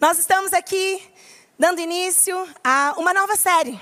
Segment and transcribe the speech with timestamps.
[0.00, 1.02] Nós estamos aqui
[1.58, 3.80] dando início a uma nova série.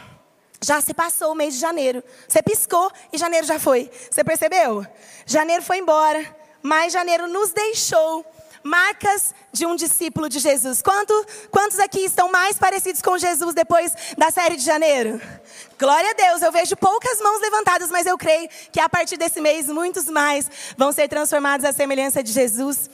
[0.65, 2.03] Já se passou o mês de janeiro.
[2.27, 3.91] Você piscou e janeiro já foi.
[4.11, 4.87] Você percebeu?
[5.27, 6.25] Janeiro foi embora,
[6.63, 8.25] mas janeiro nos deixou
[8.63, 10.81] marcas de um discípulo de Jesus.
[10.81, 11.13] Quanto,
[11.51, 15.21] quantos aqui estão mais parecidos com Jesus depois da série de janeiro?
[15.79, 19.41] Glória a Deus, eu vejo poucas mãos levantadas, mas eu creio que a partir desse
[19.41, 22.89] mês muitos mais vão ser transformados à semelhança de Jesus.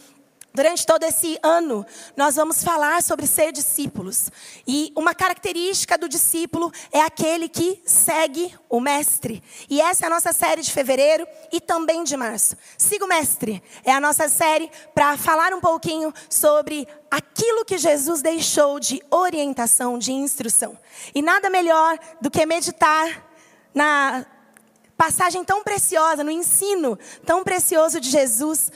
[0.54, 4.30] Durante todo esse ano, nós vamos falar sobre ser discípulos.
[4.66, 9.42] E uma característica do discípulo é aquele que segue o mestre.
[9.70, 12.54] E essa é a nossa série de fevereiro e também de março.
[12.76, 13.62] Siga o mestre.
[13.82, 19.98] É a nossa série para falar um pouquinho sobre aquilo que Jesus deixou de orientação,
[19.98, 20.78] de instrução.
[21.14, 23.26] E nada melhor do que meditar
[23.74, 24.26] na
[24.98, 28.70] passagem tão preciosa, no ensino tão precioso de Jesus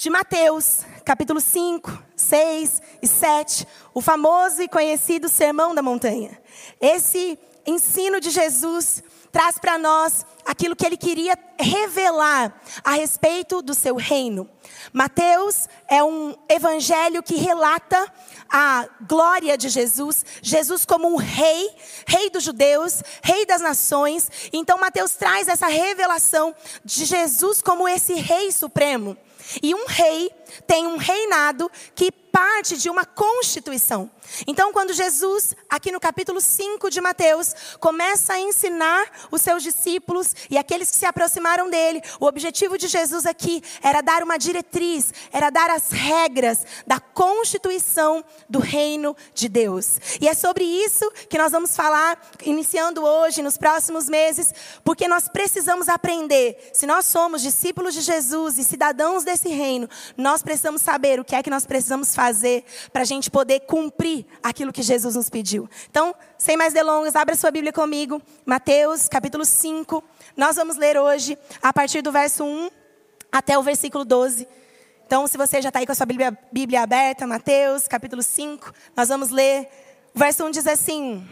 [0.00, 6.40] de Mateus, capítulo 5, 6 e 7, o famoso e conhecido Sermão da Montanha.
[6.80, 13.74] Esse ensino de Jesus traz para nós aquilo que ele queria revelar a respeito do
[13.74, 14.48] seu reino.
[14.90, 18.10] Mateus é um evangelho que relata
[18.48, 24.30] a glória de Jesus, Jesus como um rei, rei dos judeus, rei das nações.
[24.50, 29.14] Então Mateus traz essa revelação de Jesus como esse rei supremo.
[29.62, 30.30] E um rei
[30.66, 34.10] tem um reinado que parte de uma constituição.
[34.46, 40.34] Então, quando Jesus, aqui no capítulo 5 de Mateus, começa a ensinar os seus discípulos
[40.48, 45.12] e aqueles que se aproximaram dele, o objetivo de Jesus aqui era dar uma diretriz,
[45.32, 49.98] era dar as regras da constituição do reino de Deus.
[50.20, 55.28] E é sobre isso que nós vamos falar, iniciando hoje, nos próximos meses, porque nós
[55.28, 56.70] precisamos aprender.
[56.72, 61.34] Se nós somos discípulos de Jesus e cidadãos desse reino, nós precisamos saber o que
[61.34, 65.68] é que nós precisamos fazer para a gente poder cumprir aquilo que Jesus nos pediu.
[65.90, 70.02] Então, sem mais delongas, abra sua Bíblia comigo, Mateus capítulo 5.
[70.36, 72.70] Nós vamos ler hoje a partir do verso 1
[73.30, 74.46] até o versículo 12.
[75.06, 78.72] Então, se você já está aí com a sua Bíblia, Bíblia aberta, Mateus capítulo 5,
[78.96, 79.68] nós vamos ler.
[80.14, 81.26] O verso 1 diz assim: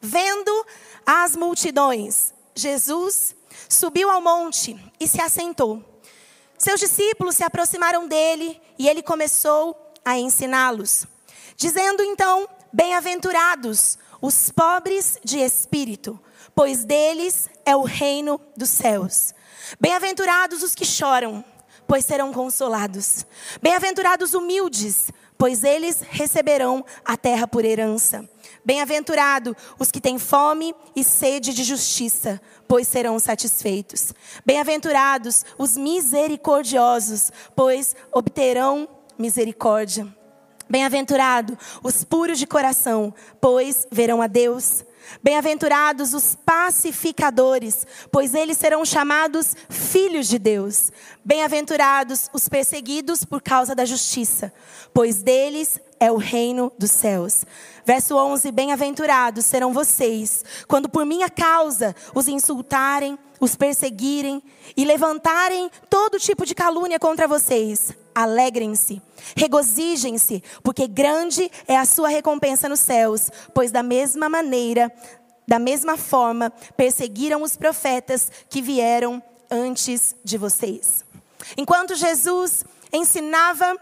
[0.00, 0.66] Vendo
[1.04, 3.34] as multidões, Jesus
[3.68, 5.82] subiu ao monte e se assentou.
[6.58, 11.06] Seus discípulos se aproximaram dele e ele começou a ensiná-los.
[11.56, 16.18] Dizendo então: Bem-aventurados os pobres de espírito,
[16.54, 19.34] pois deles é o reino dos céus.
[19.80, 21.44] Bem-aventurados os que choram,
[21.86, 23.26] pois serão consolados.
[23.60, 28.28] Bem-aventurados humildes, pois eles receberão a terra por herança.
[28.66, 34.12] Bem-aventurado os que têm fome e sede de justiça, pois serão satisfeitos.
[34.44, 40.12] Bem-aventurados os misericordiosos, pois obterão misericórdia.
[40.68, 44.84] Bem-aventurado os puros de coração, pois verão a Deus.
[45.22, 50.90] Bem-aventurados os pacificadores, pois eles serão chamados filhos de Deus.
[51.24, 54.52] Bem-aventurados os perseguidos por causa da justiça,
[54.92, 57.44] pois deles é o reino dos céus.
[57.84, 64.42] Verso 11: Bem-aventurados serão vocês, quando por minha causa os insultarem, os perseguirem
[64.76, 69.02] e levantarem todo tipo de calúnia contra vocês alegrem-se,
[69.36, 74.90] regozijem-se, porque grande é a sua recompensa nos céus, pois da mesma maneira,
[75.46, 81.04] da mesma forma, perseguiram os profetas que vieram antes de vocês.
[81.58, 83.76] Enquanto Jesus ensinava,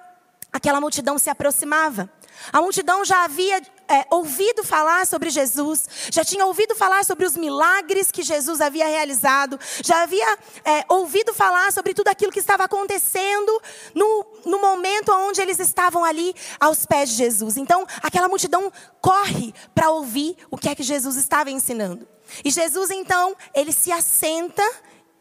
[0.54, 2.08] aquela multidão se aproximava.
[2.52, 7.36] A multidão já havia é, ouvido falar sobre Jesus, já tinha ouvido falar sobre os
[7.36, 12.62] milagres que Jesus havia realizado, já havia é, ouvido falar sobre tudo aquilo que estava
[12.62, 13.60] acontecendo
[13.96, 17.56] no, no momento onde eles estavam ali aos pés de Jesus.
[17.56, 22.06] Então, aquela multidão corre para ouvir o que é que Jesus estava ensinando.
[22.44, 24.62] E Jesus, então, ele se assenta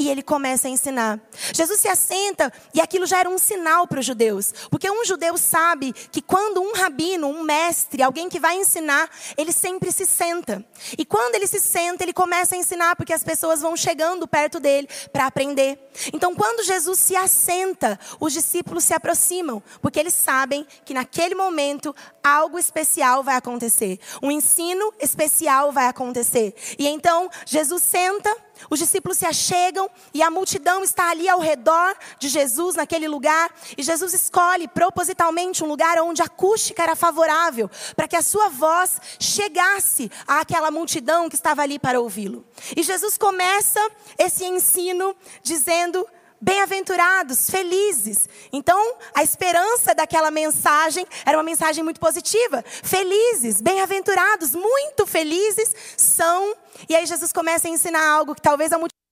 [0.03, 1.17] e ele começa a ensinar.
[1.53, 4.53] Jesus se assenta e aquilo já era um sinal para os judeus.
[4.69, 9.53] Porque um judeu sabe que quando um rabino, um mestre, alguém que vai ensinar, ele
[9.53, 10.63] sempre se senta.
[10.97, 14.59] E quando ele se senta, ele começa a ensinar porque as pessoas vão chegando perto
[14.59, 15.79] dele para aprender.
[16.11, 21.95] Então, quando Jesus se assenta, os discípulos se aproximam, porque eles sabem que naquele momento
[22.21, 23.99] algo especial vai acontecer.
[24.21, 26.53] Um ensino especial vai acontecer.
[26.77, 28.35] E então, Jesus senta
[28.69, 33.53] os discípulos se achegam e a multidão está ali ao redor de Jesus, naquele lugar.
[33.77, 38.49] E Jesus escolhe propositalmente um lugar onde a acústica era favorável, para que a sua
[38.49, 42.45] voz chegasse àquela multidão que estava ali para ouvi-lo.
[42.75, 43.79] E Jesus começa
[44.17, 46.07] esse ensino dizendo:
[46.43, 48.27] bem-aventurados, felizes.
[48.51, 52.63] Então, a esperança daquela mensagem era uma mensagem muito positiva.
[52.65, 56.53] Felizes, bem-aventurados, muito felizes são.
[56.89, 59.02] E aí Jesus começa a ensinar algo que talvez a multidão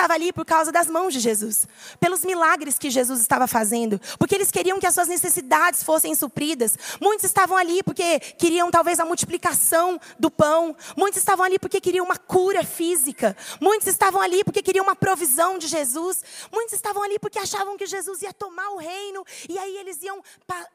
[0.00, 1.68] estava ali por causa das mãos de Jesus,
[1.98, 6.76] pelos milagres que Jesus estava fazendo, porque eles queriam que as suas necessidades fossem supridas.
[6.98, 12.06] Muitos estavam ali porque queriam talvez a multiplicação do pão, muitos estavam ali porque queriam
[12.06, 17.18] uma cura física, muitos estavam ali porque queriam uma provisão de Jesus, muitos estavam ali
[17.18, 20.22] porque achavam que Jesus ia tomar o reino e aí eles iam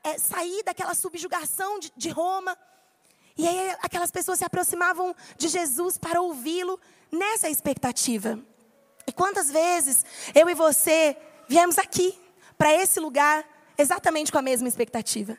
[0.03, 2.55] é, sair daquela subjugação de, de Roma.
[3.35, 6.79] E aí aquelas pessoas se aproximavam de Jesus para ouvi-lo
[7.11, 8.39] nessa expectativa.
[9.07, 11.15] E quantas vezes eu e você
[11.47, 12.17] viemos aqui,
[12.57, 13.45] para esse lugar,
[13.77, 15.37] exatamente com a mesma expectativa?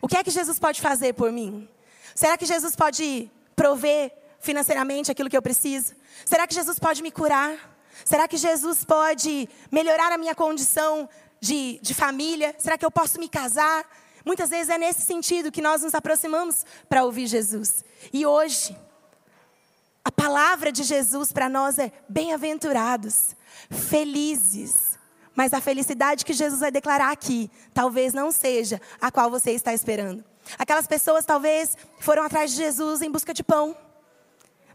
[0.00, 1.68] O que é que Jesus pode fazer por mim?
[2.14, 5.94] Será que Jesus pode prover financeiramente aquilo que eu preciso?
[6.24, 7.56] Será que Jesus pode me curar?
[8.04, 11.08] Será que Jesus pode melhorar a minha condição
[11.40, 12.54] de, de família?
[12.58, 13.88] Será que eu posso me casar?
[14.24, 17.84] Muitas vezes é nesse sentido que nós nos aproximamos para ouvir Jesus.
[18.12, 18.76] E hoje,
[20.06, 23.34] a palavra de Jesus para nós é bem-aventurados,
[23.68, 24.96] felizes.
[25.34, 29.74] Mas a felicidade que Jesus vai declarar aqui, talvez não seja a qual você está
[29.74, 30.24] esperando.
[30.56, 33.76] Aquelas pessoas talvez foram atrás de Jesus em busca de pão.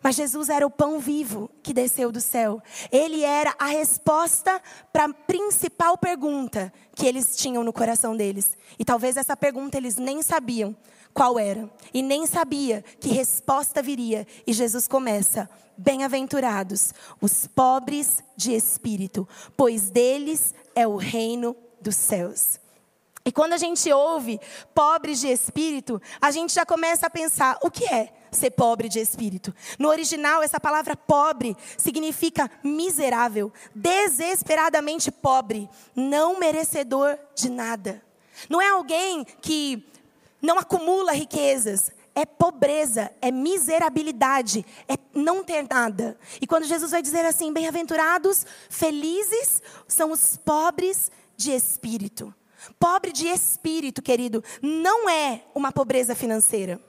[0.03, 2.61] Mas Jesus era o pão vivo que desceu do céu.
[2.91, 4.61] Ele era a resposta
[4.91, 8.57] para a principal pergunta que eles tinham no coração deles.
[8.77, 10.75] E talvez essa pergunta eles nem sabiam,
[11.13, 11.69] qual era.
[11.93, 14.27] E nem sabia que resposta viria.
[14.45, 19.27] E Jesus começa: Bem-aventurados os pobres de espírito,
[19.57, 22.59] pois deles é o reino dos céus.
[23.23, 24.39] E quando a gente ouve
[24.73, 28.99] pobres de espírito, a gente já começa a pensar: o que é ser pobre de
[28.99, 29.53] espírito?
[29.77, 38.01] No original, essa palavra pobre significa miserável, desesperadamente pobre, não merecedor de nada.
[38.49, 39.90] Não é alguém que
[40.41, 46.17] não acumula riquezas, é pobreza, é miserabilidade, é não ter nada.
[46.41, 52.33] E quando Jesus vai dizer assim: bem-aventurados, felizes são os pobres de espírito.
[52.79, 56.79] Pobre de espírito, querido, não é uma pobreza financeira.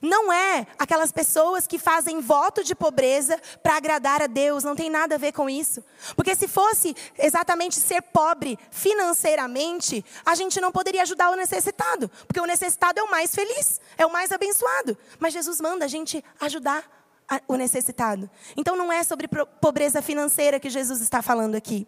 [0.00, 4.90] Não é aquelas pessoas que fazem voto de pobreza para agradar a Deus, não tem
[4.90, 5.82] nada a ver com isso.
[6.14, 12.40] Porque se fosse exatamente ser pobre financeiramente, a gente não poderia ajudar o necessitado, porque
[12.40, 14.96] o necessitado é o mais feliz, é o mais abençoado.
[15.18, 16.84] Mas Jesus manda a gente ajudar
[17.48, 18.30] o necessitado.
[18.56, 19.28] Então não é sobre
[19.60, 21.86] pobreza financeira que Jesus está falando aqui.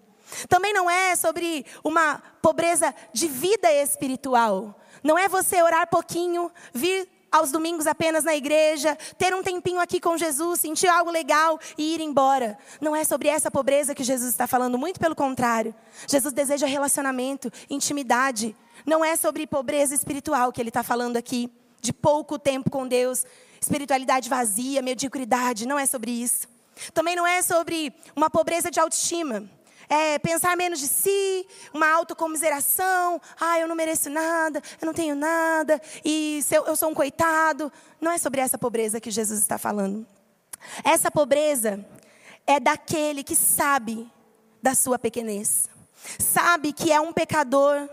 [0.49, 4.79] Também não é sobre uma pobreza de vida espiritual.
[5.03, 10.01] Não é você orar pouquinho, vir aos domingos apenas na igreja, ter um tempinho aqui
[10.01, 12.59] com Jesus, sentir algo legal e ir embora.
[12.81, 15.75] Não é sobre essa pobreza que Jesus está falando, muito pelo contrário.
[16.07, 18.57] Jesus deseja relacionamento, intimidade.
[18.87, 23.25] Não é sobre pobreza espiritual que ele está falando aqui, de pouco tempo com Deus,
[23.61, 25.67] espiritualidade vazia, mediocridade.
[25.67, 26.49] Não é sobre isso.
[26.95, 29.49] Também não é sobre uma pobreza de autoestima
[29.89, 33.21] é, pensar menos de si, uma autocomiseração.
[33.41, 37.73] Ah, eu não mereço nada, eu não tenho nada, e eu, eu sou um coitado.
[38.01, 40.07] Não é sobre essa pobreza que Jesus está falando.
[40.85, 41.85] Essa pobreza
[42.47, 44.11] é daquele que sabe
[44.63, 45.69] da sua pequenez,
[46.19, 47.89] sabe que é um pecador,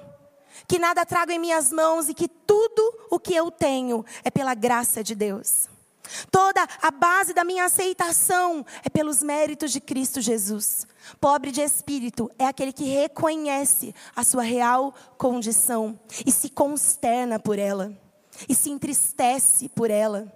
[0.68, 4.54] que nada trago em minhas mãos e que tudo o que eu tenho é pela
[4.54, 5.70] graça de Deus.
[6.32, 10.88] Toda a base da minha aceitação é pelos méritos de Cristo Jesus.
[11.20, 17.60] Pobre de espírito é aquele que reconhece a sua real condição e se consterna por
[17.60, 17.96] ela,
[18.50, 20.32] e se entristece por ela,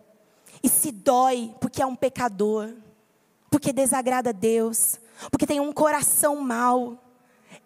[0.62, 2.70] e se dói porque é um pecador,
[3.50, 5.00] porque desagrada a Deus,
[5.32, 7.04] porque tem um coração mau.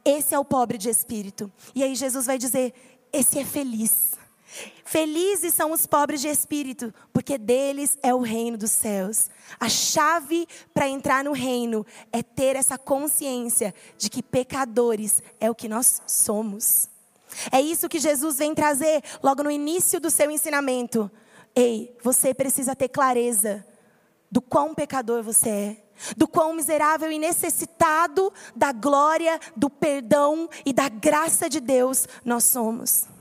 [0.05, 1.51] Esse é o pobre de espírito.
[1.75, 2.73] E aí Jesus vai dizer:
[3.11, 4.13] esse é feliz.
[4.85, 9.29] Felizes são os pobres de espírito, porque deles é o reino dos céus.
[9.59, 15.55] A chave para entrar no reino é ter essa consciência de que pecadores é o
[15.55, 16.89] que nós somos.
[17.51, 21.09] É isso que Jesus vem trazer logo no início do seu ensinamento.
[21.55, 23.65] Ei, você precisa ter clareza
[24.31, 25.77] do quão pecador você é,
[26.17, 32.43] do quão miserável e necessitado da glória, do perdão e da graça de Deus nós
[32.43, 33.12] somos.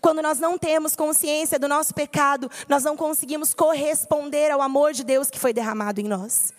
[0.00, 5.04] Quando nós não temos consciência do nosso pecado, nós não conseguimos corresponder ao amor de
[5.04, 6.52] Deus que foi derramado em nós.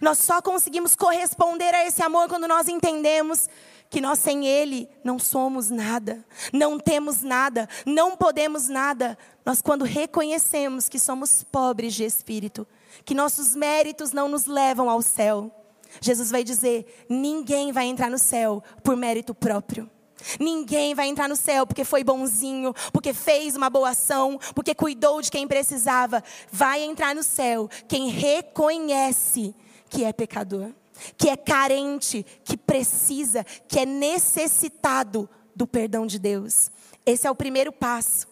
[0.00, 3.48] Nós só conseguimos corresponder a esse amor quando nós entendemos
[3.90, 9.16] que nós sem Ele não somos nada, não temos nada, não podemos nada.
[9.44, 12.66] Nós, quando reconhecemos que somos pobres de espírito,
[13.04, 15.50] que nossos méritos não nos levam ao céu,
[16.00, 19.88] Jesus vai dizer: ninguém vai entrar no céu por mérito próprio.
[20.38, 25.20] Ninguém vai entrar no céu porque foi bonzinho, porque fez uma boa ação, porque cuidou
[25.20, 26.22] de quem precisava.
[26.50, 29.54] Vai entrar no céu quem reconhece
[29.88, 30.70] que é pecador,
[31.16, 36.70] que é carente, que precisa, que é necessitado do perdão de Deus.
[37.06, 38.26] Esse é o primeiro passo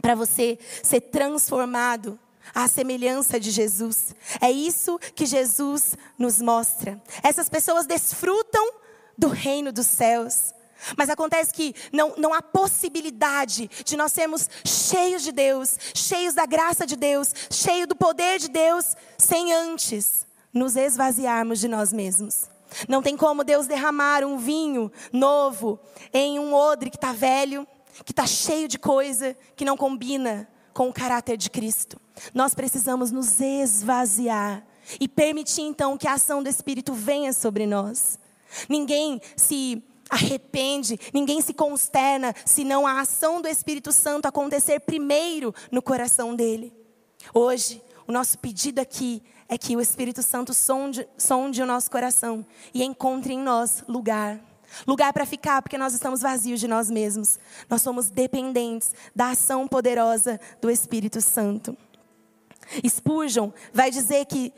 [0.00, 2.18] para você ser transformado
[2.54, 4.14] à semelhança de Jesus.
[4.40, 7.00] É isso que Jesus nos mostra.
[7.22, 8.74] Essas pessoas desfrutam
[9.16, 10.52] do reino dos céus.
[10.96, 16.46] Mas acontece que não, não há possibilidade de nós sermos cheios de Deus, cheios da
[16.46, 22.50] graça de Deus, cheios do poder de Deus, sem antes nos esvaziarmos de nós mesmos.
[22.88, 25.78] Não tem como Deus derramar um vinho novo
[26.12, 27.66] em um odre que está velho,
[28.04, 32.00] que está cheio de coisa que não combina com o caráter de Cristo.
[32.34, 34.64] Nós precisamos nos esvaziar
[35.00, 38.18] e permitir então que a ação do Espírito venha sobre nós.
[38.68, 45.80] Ninguém se arrepende, ninguém se consterna, senão a ação do Espírito Santo acontecer primeiro no
[45.80, 46.70] coração dele.
[47.32, 52.44] Hoje, o nosso pedido aqui é que o Espírito Santo sonde, sonde o nosso coração
[52.74, 54.38] e encontre em nós lugar.
[54.86, 57.38] Lugar para ficar, porque nós estamos vazios de nós mesmos.
[57.68, 61.76] Nós somos dependentes da ação poderosa do Espírito Santo.
[62.86, 64.52] Spurgeon vai dizer que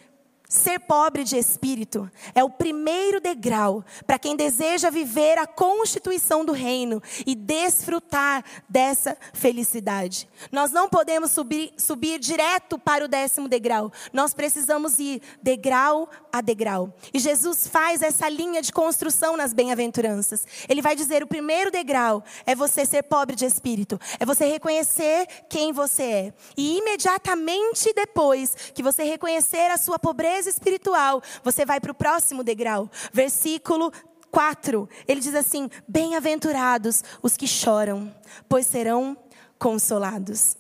[0.55, 6.53] Ser pobre de espírito é o primeiro degrau para quem deseja viver a constituição do
[6.53, 10.29] reino e desfrutar dessa felicidade.
[10.53, 13.93] Nós não podemos subir, subir direto para o décimo degrau.
[14.13, 16.95] Nós precisamos ir degrau a degrau.
[17.13, 20.47] E Jesus faz essa linha de construção nas bem-aventuranças.
[20.69, 25.27] Ele vai dizer: o primeiro degrau é você ser pobre de espírito, é você reconhecer
[25.49, 26.35] quem você é.
[26.57, 32.43] E imediatamente depois que você reconhecer a sua pobreza, espiritual, você vai para o próximo
[32.43, 32.91] degrau.
[33.13, 33.93] Versículo
[34.31, 38.15] 4, ele diz assim: Bem-aventurados os que choram,
[38.49, 39.17] pois serão
[39.59, 40.57] consolados.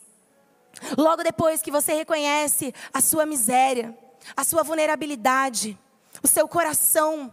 [0.96, 3.96] Logo depois que você reconhece a sua miséria,
[4.36, 5.78] a sua vulnerabilidade,
[6.22, 7.32] o seu coração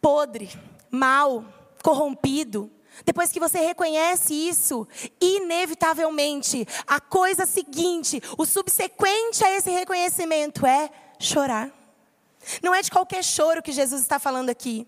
[0.00, 0.50] podre,
[0.90, 1.44] mal,
[1.82, 2.70] corrompido,
[3.04, 4.86] depois que você reconhece isso,
[5.20, 11.70] inevitavelmente, a coisa seguinte, o subsequente a esse reconhecimento é chorar.
[12.62, 14.86] Não é de qualquer choro que Jesus está falando aqui.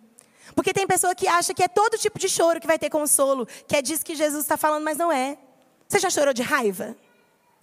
[0.55, 3.47] Porque tem pessoa que acha que é todo tipo de choro que vai ter consolo,
[3.67, 5.39] que é disso que Jesus está falando, mas não é.
[5.87, 6.97] Você já chorou de raiva?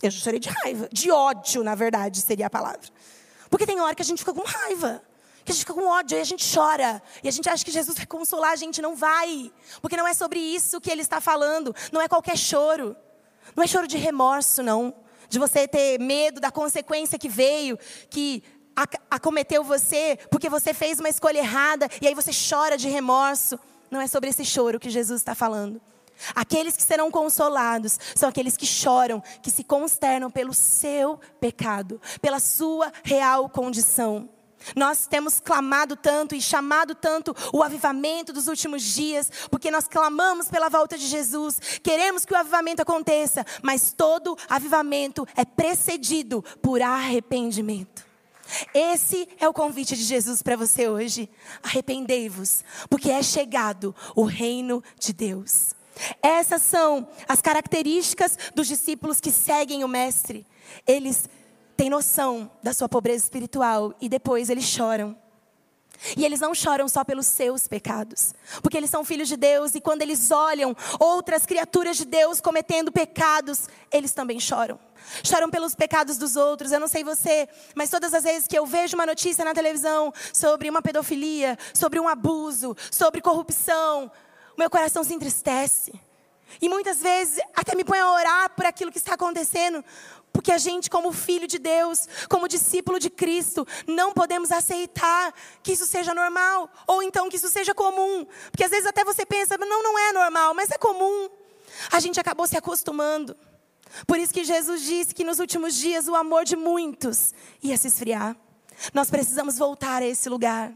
[0.02, 0.90] Eu já chorei de raiva.
[0.92, 2.82] De ódio, na verdade, seria a palavra.
[3.50, 5.02] Porque tem hora que a gente fica com raiva.
[5.44, 7.02] Que a gente fica com ódio e a gente chora.
[7.24, 8.82] E a gente acha que Jesus vai consolar a gente.
[8.82, 9.52] Não vai.
[9.82, 11.74] Porque não é sobre isso que ele está falando.
[11.92, 12.96] Não é qualquer choro.
[13.56, 14.94] Não é choro de remorso, não.
[15.30, 17.78] De você ter medo da consequência que veio,
[18.10, 18.44] que
[19.10, 23.60] acometeu você porque você fez uma escolha errada e aí você chora de remorso.
[23.90, 25.82] Não é sobre esse choro que Jesus está falando.
[26.34, 32.40] Aqueles que serão consolados são aqueles que choram, que se consternam pelo seu pecado, pela
[32.40, 34.30] sua real condição.
[34.76, 40.48] Nós temos clamado tanto e chamado tanto o avivamento dos últimos dias, porque nós clamamos
[40.48, 46.82] pela volta de Jesus, queremos que o avivamento aconteça, mas todo avivamento é precedido por
[46.82, 48.06] arrependimento.
[48.74, 51.30] Esse é o convite de Jesus para você hoje.
[51.64, 55.74] Arrependei-vos, porque é chegado o reino de Deus.
[56.22, 60.46] Essas são as características dos discípulos que seguem o Mestre.
[60.86, 61.30] Eles
[61.78, 65.16] têm noção da sua pobreza espiritual e depois eles choram.
[66.16, 69.82] E eles não choram só pelos seus pecados, porque eles são filhos de Deus e
[69.82, 74.80] quando eles olham outras criaturas de Deus cometendo pecados, eles também choram
[75.24, 76.72] choram pelos pecados dos outros.
[76.72, 80.14] Eu não sei você, mas todas as vezes que eu vejo uma notícia na televisão
[80.34, 84.12] sobre uma pedofilia, sobre um abuso, sobre corrupção,
[84.58, 85.94] meu coração se entristece.
[86.62, 89.84] E muitas vezes até me põe a orar por aquilo que está acontecendo,
[90.36, 95.72] porque a gente, como filho de Deus, como discípulo de Cristo, não podemos aceitar que
[95.72, 98.28] isso seja normal, ou então que isso seja comum.
[98.52, 101.30] Porque às vezes até você pensa, não, não é normal, mas é comum.
[101.90, 103.34] A gente acabou se acostumando.
[104.06, 107.88] Por isso que Jesus disse que nos últimos dias o amor de muitos ia se
[107.88, 108.36] esfriar.
[108.94, 110.74] Nós precisamos voltar a esse lugar.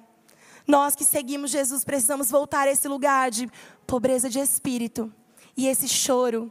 [0.66, 3.52] Nós que seguimos Jesus precisamos voltar a esse lugar de
[3.86, 5.14] pobreza de espírito
[5.58, 6.50] e esse choro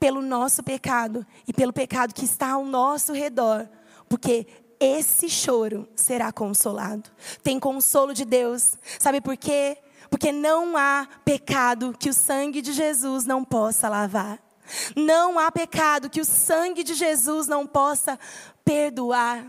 [0.00, 3.68] pelo nosso pecado e pelo pecado que está ao nosso redor,
[4.08, 4.46] porque
[4.80, 7.10] esse choro será consolado.
[7.42, 8.76] Tem consolo de Deus.
[8.98, 9.76] Sabe por quê?
[10.08, 14.42] Porque não há pecado que o sangue de Jesus não possa lavar.
[14.96, 18.18] Não há pecado que o sangue de Jesus não possa
[18.64, 19.44] perdoar.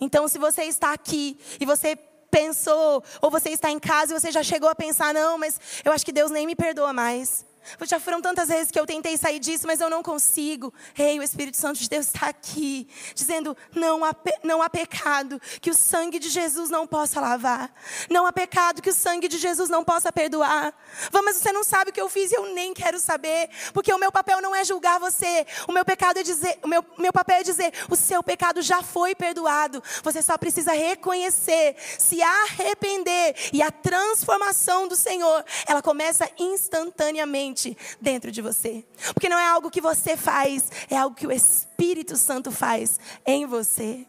[0.00, 1.96] Então, se você está aqui e você
[2.30, 5.90] pensou, ou você está em casa e você já chegou a pensar, não, mas eu
[5.90, 7.44] acho que Deus nem me perdoa mais.
[7.82, 10.72] Já foram tantas vezes que eu tentei sair disso, mas eu não consigo.
[10.96, 15.70] Ei, o Espírito Santo de Deus está aqui, dizendo: não há, não há pecado que
[15.70, 17.72] o sangue de Jesus não possa lavar.
[18.10, 20.74] Não há pecado que o sangue de Jesus não possa perdoar.
[21.12, 23.98] Mas você não sabe o que eu fiz e eu nem quero saber, porque o
[23.98, 25.46] meu papel não é julgar você.
[25.66, 28.82] O meu pecado é dizer, o meu, meu papel é dizer: o seu pecado já
[28.82, 29.82] foi perdoado.
[30.02, 37.55] Você só precisa reconhecer, se arrepender e a transformação do Senhor, ela começa instantaneamente
[38.00, 38.84] dentro de você.
[39.14, 43.46] Porque não é algo que você faz, é algo que o Espírito Santo faz em
[43.46, 44.06] você.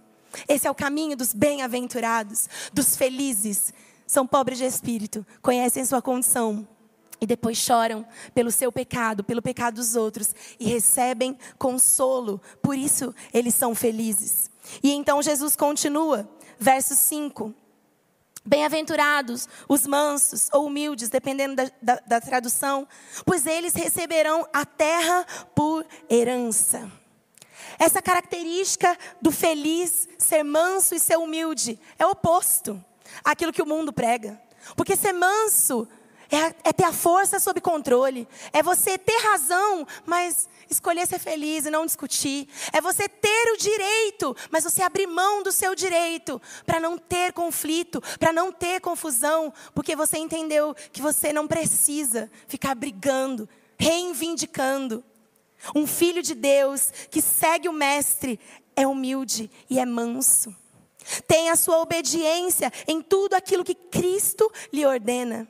[0.48, 3.74] Esse é o caminho dos bem-aventurados, dos felizes.
[4.06, 6.68] São pobres de espírito, conhecem sua condição
[7.20, 12.42] e depois choram pelo seu pecado, pelo pecado dos outros e recebem consolo.
[12.62, 14.50] Por isso eles são felizes.
[14.84, 17.54] E então Jesus continua, verso 5.
[18.48, 22.88] Bem-aventurados os mansos ou humildes, dependendo da, da, da, tradução,
[23.26, 26.90] pois eles receberão a terra por herança.
[27.78, 32.82] Essa característica do feliz, ser manso e ser humilde, é oposto
[33.22, 34.42] àquilo que o mundo prega.
[34.78, 35.86] Porque ser manso
[36.32, 41.66] é, é ter a força sob controle, é você ter razão, mas escolher ser feliz
[41.66, 42.48] e não discutir.
[42.74, 47.34] É você ter o direito, mas você abrir mão do seu direito para não ter
[47.34, 55.04] conflito, para não ter confusão, porque você entendeu que você não precisa ficar brigando, reivindicando.
[55.74, 58.40] Um filho de Deus que segue o mestre
[58.76, 60.56] é humilde e é manso.
[61.28, 65.48] Tem a sua obediência em tudo aquilo que Cristo lhe ordena.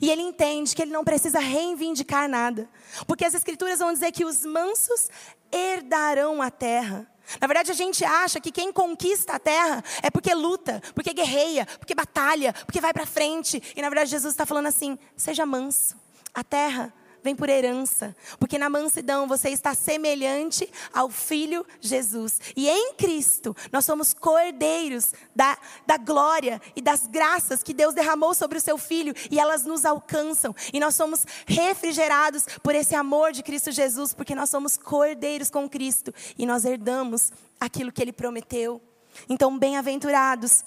[0.00, 2.68] E ele entende que ele não precisa reivindicar nada.
[3.06, 5.08] Porque as escrituras vão dizer que os mansos
[5.52, 7.06] herdarão a terra.
[7.40, 11.66] Na verdade, a gente acha que quem conquista a terra é porque luta, porque guerreia,
[11.78, 13.62] porque batalha, porque vai para frente.
[13.74, 15.96] E na verdade, Jesus está falando assim: seja manso.
[16.32, 16.92] A terra
[17.26, 22.40] vem por herança, porque na mansidão você está semelhante ao Filho Jesus.
[22.54, 28.32] E em Cristo nós somos cordeiros da, da glória e das graças que Deus derramou
[28.32, 30.54] sobre o seu Filho e elas nos alcançam.
[30.72, 35.68] E nós somos refrigerados por esse amor de Cristo Jesus, porque nós somos cordeiros com
[35.68, 38.80] Cristo e nós herdamos aquilo que Ele prometeu.
[39.28, 40.64] Então, bem-aventurados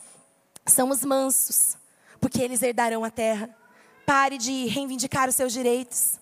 [0.65, 1.77] são os mansos,
[2.19, 3.49] porque eles herdarão a terra.
[4.05, 6.19] Pare de reivindicar os seus direitos.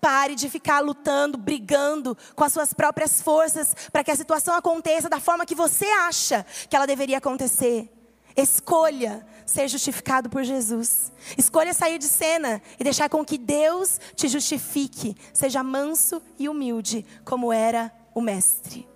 [0.00, 5.08] Pare de ficar lutando, brigando com as suas próprias forças para que a situação aconteça
[5.08, 7.90] da forma que você acha que ela deveria acontecer.
[8.36, 11.12] Escolha ser justificado por Jesus.
[11.36, 15.16] Escolha sair de cena e deixar com que Deus te justifique.
[15.32, 18.88] Seja manso e humilde, como era o Mestre.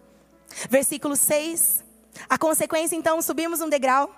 [0.71, 1.85] Versículo 6.
[2.29, 4.11] A consequência, então, subimos um degrau.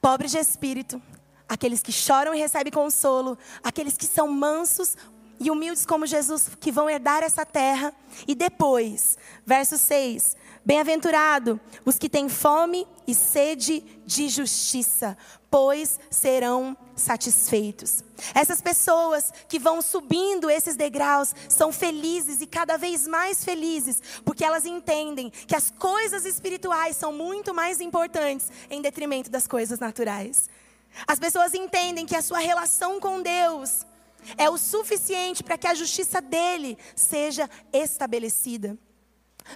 [0.00, 1.00] Pobres de espírito,
[1.48, 4.96] aqueles que choram e recebem consolo, aqueles que são mansos,
[5.40, 7.92] e humildes como Jesus que vão herdar essa terra.
[8.26, 15.16] E depois, verso 6: Bem-aventurado os que têm fome e sede de justiça,
[15.50, 18.02] pois serão satisfeitos.
[18.34, 24.44] Essas pessoas que vão subindo esses degraus são felizes e cada vez mais felizes, porque
[24.44, 30.48] elas entendem que as coisas espirituais são muito mais importantes em detrimento das coisas naturais.
[31.06, 33.84] As pessoas entendem que a sua relação com Deus
[34.36, 38.78] é o suficiente para que a justiça dele seja estabelecida.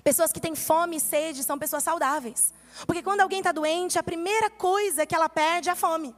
[0.04, 2.52] Pessoas que têm fome e sede são pessoas saudáveis.
[2.86, 6.14] Porque quando alguém está doente, a primeira coisa que ela perde é a fome.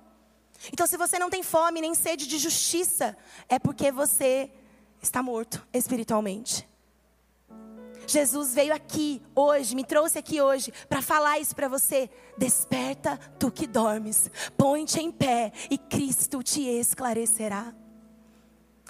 [0.73, 3.17] Então, se você não tem fome nem sede de justiça,
[3.49, 4.51] é porque você
[5.01, 6.69] está morto espiritualmente.
[8.07, 12.11] Jesus veio aqui hoje, me trouxe aqui hoje para falar isso para você.
[12.37, 17.73] Desperta tu que dormes, põe-te em pé e Cristo te esclarecerá.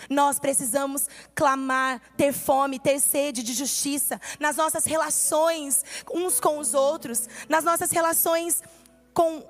[0.08, 6.74] Nós precisamos clamar, ter fome, ter sede de justiça nas nossas relações uns com os
[6.74, 8.62] outros, nas nossas relações
[9.12, 9.44] com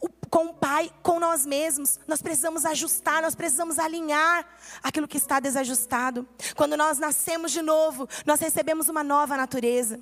[0.00, 1.98] o, com o Pai, com nós mesmos.
[2.06, 4.46] Nós precisamos ajustar, nós precisamos alinhar
[4.82, 6.28] aquilo que está desajustado.
[6.56, 10.00] Quando nós nascemos de novo, nós recebemos uma nova natureza.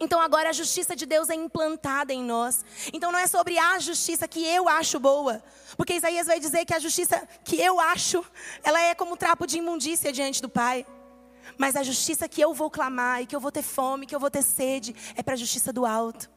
[0.00, 2.64] Então agora a justiça de Deus é implantada em nós.
[2.90, 5.44] Então não é sobre a justiça que eu acho boa.
[5.76, 8.24] Porque Isaías vai dizer que a justiça que eu acho,
[8.64, 10.86] ela é como um trapo de imundícia diante do Pai.
[11.58, 14.20] Mas a justiça que eu vou clamar e que eu vou ter fome, que eu
[14.20, 16.30] vou ter sede, é para a justiça do alto.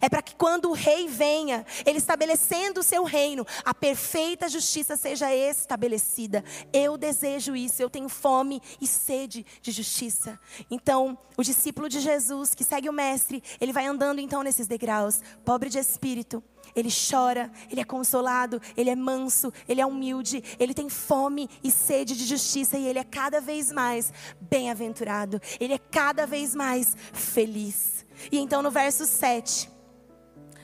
[0.00, 4.96] É para que quando o rei venha, ele estabelecendo o seu reino, a perfeita justiça
[4.96, 6.44] seja estabelecida.
[6.72, 10.38] Eu desejo isso, eu tenho fome e sede de justiça.
[10.70, 15.22] Então, o discípulo de Jesus que segue o mestre, ele vai andando então nesses degraus,
[15.44, 16.42] pobre de espírito.
[16.76, 21.70] Ele chora, ele é consolado, ele é manso, ele é humilde, ele tem fome e
[21.70, 26.96] sede de justiça e ele é cada vez mais bem-aventurado, ele é cada vez mais
[27.12, 27.97] feliz.
[28.30, 29.70] E então no verso 7,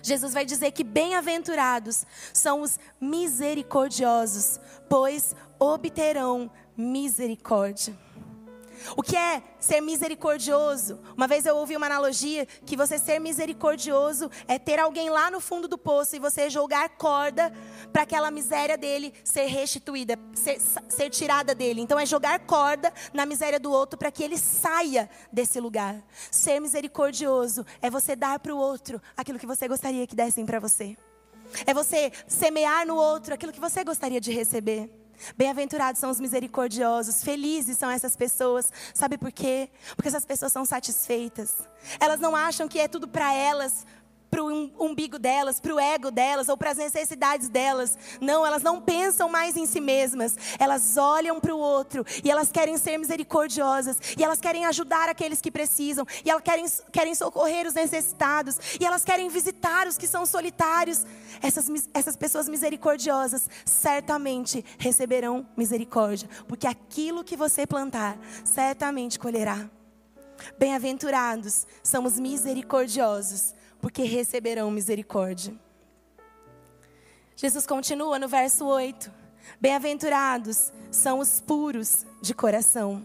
[0.02, 7.96] Jesus vai dizer que bem-aventurados são os misericordiosos, pois obterão misericórdia.
[8.96, 11.00] O que é ser misericordioso?
[11.16, 15.40] Uma vez eu ouvi uma analogia que você ser misericordioso é ter alguém lá no
[15.40, 17.52] fundo do poço e você jogar corda
[17.92, 21.80] para aquela miséria dele ser restituída, ser, ser tirada dele.
[21.80, 26.02] Então é jogar corda na miséria do outro para que ele saia desse lugar.
[26.30, 30.60] Ser misericordioso é você dar para o outro aquilo que você gostaria que dessem para
[30.60, 30.96] você.
[31.66, 35.03] É você semear no outro aquilo que você gostaria de receber.
[35.36, 38.72] Bem-aventurados são os misericordiosos, felizes são essas pessoas.
[38.92, 39.70] Sabe por quê?
[39.96, 41.54] Porque essas pessoas são satisfeitas.
[42.00, 43.86] Elas não acham que é tudo para elas,
[44.30, 47.96] para o umbigo delas, para o ego delas ou para as necessidades delas.
[48.20, 50.36] Não, elas não pensam mais em si mesmas.
[50.58, 55.40] Elas olham para o outro e elas querem ser misericordiosas e elas querem ajudar aqueles
[55.40, 60.06] que precisam e elas querem, querem socorrer os necessitados e elas querem visitar os que
[60.06, 61.06] são solitários.
[61.40, 69.68] Essas, essas pessoas misericordiosas certamente receberão misericórdia, porque aquilo que você plantar certamente colherá.
[70.58, 75.54] Bem-aventurados são os misericordiosos, porque receberão misericórdia.
[77.36, 79.12] Jesus continua no verso 8:
[79.60, 83.04] Bem-aventurados são os puros de coração,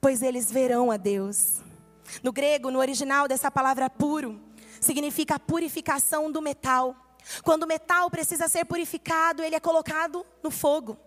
[0.00, 1.58] pois eles verão a Deus.
[2.24, 4.40] No grego, no original dessa palavra puro,
[4.80, 6.96] significa a purificação do metal.
[7.44, 10.98] Quando o metal precisa ser purificado, ele é colocado no fogo.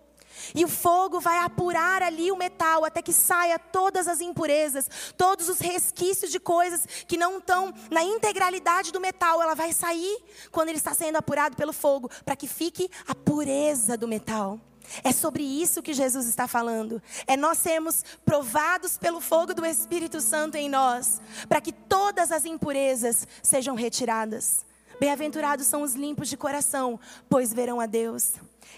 [0.54, 5.48] E o fogo vai apurar ali o metal até que saia todas as impurezas, todos
[5.48, 9.42] os resquícios de coisas que não estão na integralidade do metal.
[9.42, 13.96] Ela vai sair quando ele está sendo apurado pelo fogo, para que fique a pureza
[13.96, 14.60] do metal.
[15.02, 17.00] É sobre isso que Jesus está falando.
[17.26, 22.44] É nós sermos provados pelo fogo do Espírito Santo em nós, para que todas as
[22.44, 24.66] impurezas sejam retiradas.
[25.00, 28.34] Bem-aventurados são os limpos de coração, pois verão a Deus.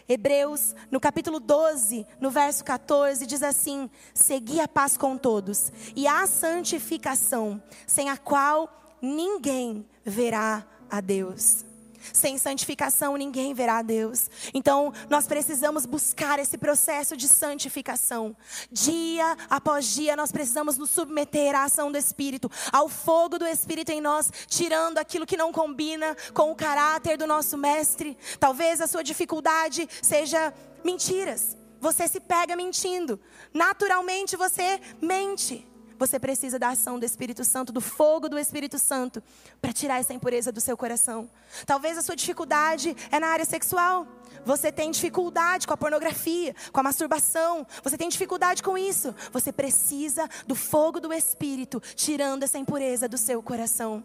[0.09, 6.07] Hebreus, no capítulo 12, no verso 14, diz assim: Segui a paz com todos e
[6.07, 11.64] a santificação, sem a qual ninguém verá a Deus.
[12.12, 14.29] Sem santificação ninguém verá a Deus.
[14.53, 18.37] Então, nós precisamos buscar esse processo de santificação.
[18.71, 23.90] Dia após dia, nós precisamos nos submeter à ação do Espírito, ao fogo do Espírito
[23.90, 28.17] em nós, tirando aquilo que não combina com o caráter do nosso Mestre.
[28.38, 30.53] Talvez a sua dificuldade seja
[30.85, 31.57] mentiras.
[31.81, 33.21] Você se pega mentindo.
[33.53, 35.67] Naturalmente você mente.
[35.98, 39.22] Você precisa da ação do Espírito Santo, do fogo do Espírito Santo,
[39.61, 41.28] para tirar essa impureza do seu coração.
[41.66, 44.07] Talvez a sua dificuldade é na área sexual.
[44.44, 47.66] Você tem dificuldade com a pornografia, com a masturbação.
[47.83, 49.14] Você tem dificuldade com isso.
[49.33, 54.02] Você precisa do fogo do Espírito, tirando essa impureza do seu coração.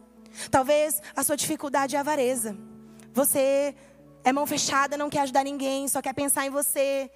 [0.52, 2.56] Talvez a sua dificuldade é a avareza.
[3.14, 3.76] Você
[4.24, 7.10] é mão fechada, não quer ajudar ninguém, só quer pensar em você.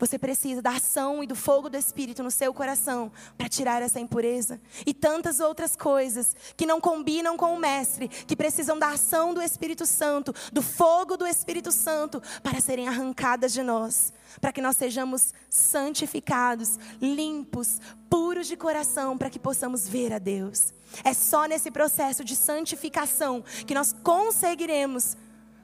[0.00, 4.00] Você precisa da ação e do fogo do Espírito no seu coração para tirar essa
[4.00, 4.58] impureza.
[4.86, 9.42] E tantas outras coisas que não combinam com o Mestre, que precisam da ação do
[9.42, 14.10] Espírito Santo, do fogo do Espírito Santo, para serem arrancadas de nós.
[14.40, 20.72] Para que nós sejamos santificados, limpos, puros de coração, para que possamos ver a Deus.
[21.04, 25.14] É só nesse processo de santificação que nós conseguiremos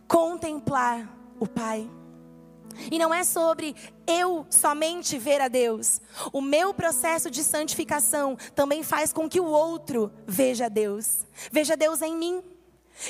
[0.07, 1.09] contemplar
[1.41, 1.89] o Pai.
[2.91, 3.75] E não é sobre
[4.07, 6.01] eu somente ver a Deus.
[6.33, 11.27] O meu processo de santificação também faz com que o outro veja Deus.
[11.51, 12.43] Veja Deus em mim.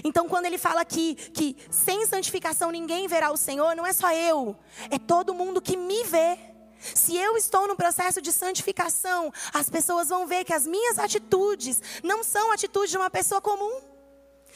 [0.03, 4.13] Então, quando ele fala aqui que sem santificação ninguém verá o Senhor, não é só
[4.13, 4.57] eu,
[4.91, 6.39] é todo mundo que me vê.
[6.79, 11.83] Se eu estou no processo de santificação, as pessoas vão ver que as minhas atitudes
[12.03, 13.81] não são atitudes de uma pessoa comum.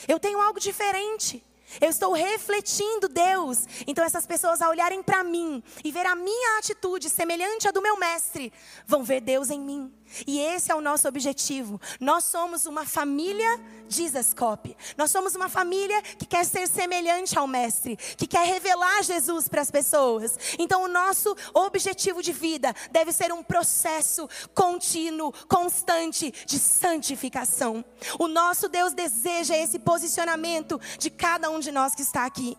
[0.07, 1.44] Eu tenho algo diferente.
[1.80, 3.66] Eu estou refletindo Deus.
[3.87, 7.83] Então essas pessoas ao olharem para mim e ver a minha atitude semelhante à do
[7.83, 8.52] meu mestre,
[8.87, 9.92] vão ver Deus em mim.
[10.27, 11.81] E esse é o nosso objetivo.
[12.01, 14.77] Nós somos uma família Dizascope.
[14.96, 19.61] Nós somos uma família que quer ser semelhante ao mestre, que quer revelar Jesus para
[19.61, 20.38] as pessoas.
[20.59, 27.85] Então o nosso objetivo de vida deve ser um processo contínuo, constante de santificação.
[28.18, 32.57] O nosso Deus deseja esse posicionamento de cada um de nós que está aqui.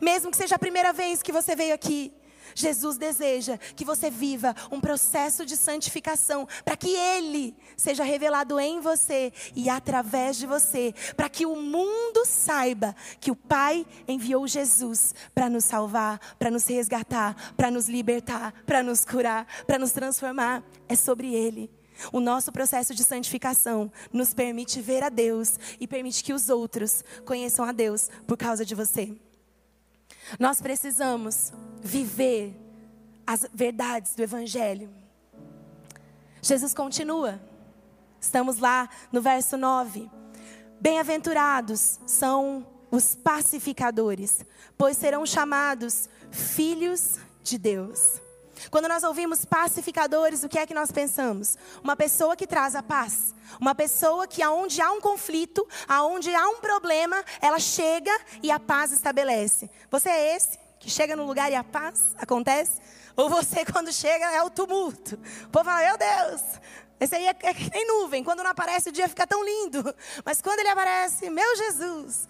[0.00, 2.12] Mesmo que seja a primeira vez que você veio aqui,
[2.54, 8.80] Jesus deseja que você viva um processo de santificação, para que Ele seja revelado em
[8.80, 15.14] você e através de você, para que o mundo saiba que o Pai enviou Jesus
[15.34, 20.62] para nos salvar, para nos resgatar, para nos libertar, para nos curar, para nos transformar.
[20.88, 21.70] É sobre Ele.
[22.12, 27.04] O nosso processo de santificação nos permite ver a Deus e permite que os outros
[27.24, 29.14] conheçam a Deus por causa de você.
[30.38, 32.56] Nós precisamos viver
[33.26, 34.90] as verdades do Evangelho.
[36.40, 37.40] Jesus continua.
[38.20, 40.10] Estamos lá no verso 9.
[40.80, 44.44] Bem-aventurados são os pacificadores,
[44.76, 48.20] pois serão chamados filhos de Deus.
[48.70, 51.56] Quando nós ouvimos pacificadores, o que é que nós pensamos?
[51.82, 53.34] Uma pessoa que traz a paz.
[53.60, 58.58] Uma pessoa que aonde há um conflito, aonde há um problema, ela chega e a
[58.58, 59.70] paz estabelece.
[59.90, 62.80] Você é esse que chega no lugar e a paz acontece?
[63.16, 65.18] Ou você quando chega é o tumulto?
[65.44, 66.42] O povo fala, meu Deus,
[66.98, 68.22] esse aí é, é que nem nuvem.
[68.22, 69.94] Quando não aparece, o dia fica tão lindo.
[70.24, 72.28] Mas quando ele aparece, meu Jesus.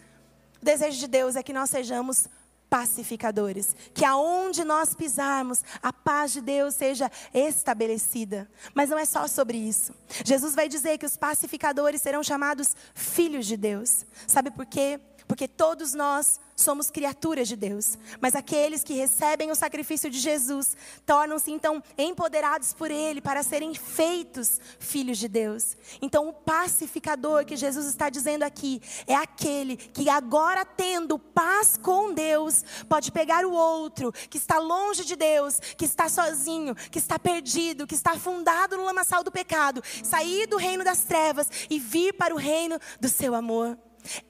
[0.61, 2.29] O desejo de Deus é que nós sejamos
[2.73, 8.49] pacificadores, que aonde nós pisarmos, a paz de Deus seja estabelecida.
[8.73, 9.95] Mas não é só sobre isso.
[10.25, 14.07] Jesus vai dizer que os pacificadores serão chamados filhos de Deus.
[14.27, 14.99] Sabe por quê?
[15.33, 20.77] Porque todos nós somos criaturas de Deus, mas aqueles que recebem o sacrifício de Jesus
[21.07, 25.75] tornam-se então empoderados por Ele para serem feitos filhos de Deus.
[26.03, 32.13] Então, o pacificador que Jesus está dizendo aqui é aquele que, agora tendo paz com
[32.13, 37.19] Deus, pode pegar o outro que está longe de Deus, que está sozinho, que está
[37.19, 42.13] perdido, que está afundado no lamaçal do pecado, sair do reino das trevas e vir
[42.13, 43.79] para o reino do seu amor.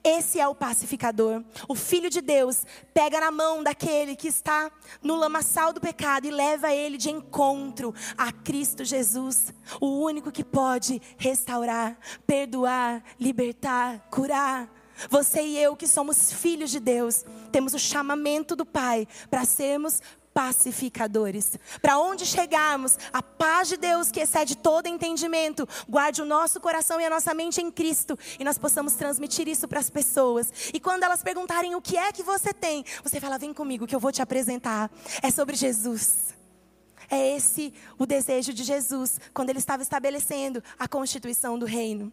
[0.05, 1.43] Esse é o pacificador.
[1.69, 4.71] O Filho de Deus pega na mão daquele que está
[5.03, 10.45] no lamaçal do pecado e leva ele de encontro a Cristo Jesus, o único que
[10.45, 14.69] pode restaurar, perdoar, libertar, curar.
[15.09, 20.01] Você e eu, que somos filhos de Deus, temos o chamamento do Pai para sermos
[20.33, 21.59] pacificadores.
[21.81, 27.01] Para onde chegarmos, a paz de Deus que excede todo entendimento, guarde o nosso coração
[27.01, 30.53] e a nossa mente em Cristo e nós possamos transmitir isso para as pessoas.
[30.73, 33.95] E quando elas perguntarem o que é que você tem, você fala: "Vem comigo que
[33.95, 34.90] eu vou te apresentar".
[35.23, 36.35] É sobre Jesus.
[37.11, 42.12] É esse o desejo de Jesus quando ele estava estabelecendo a constituição do reino.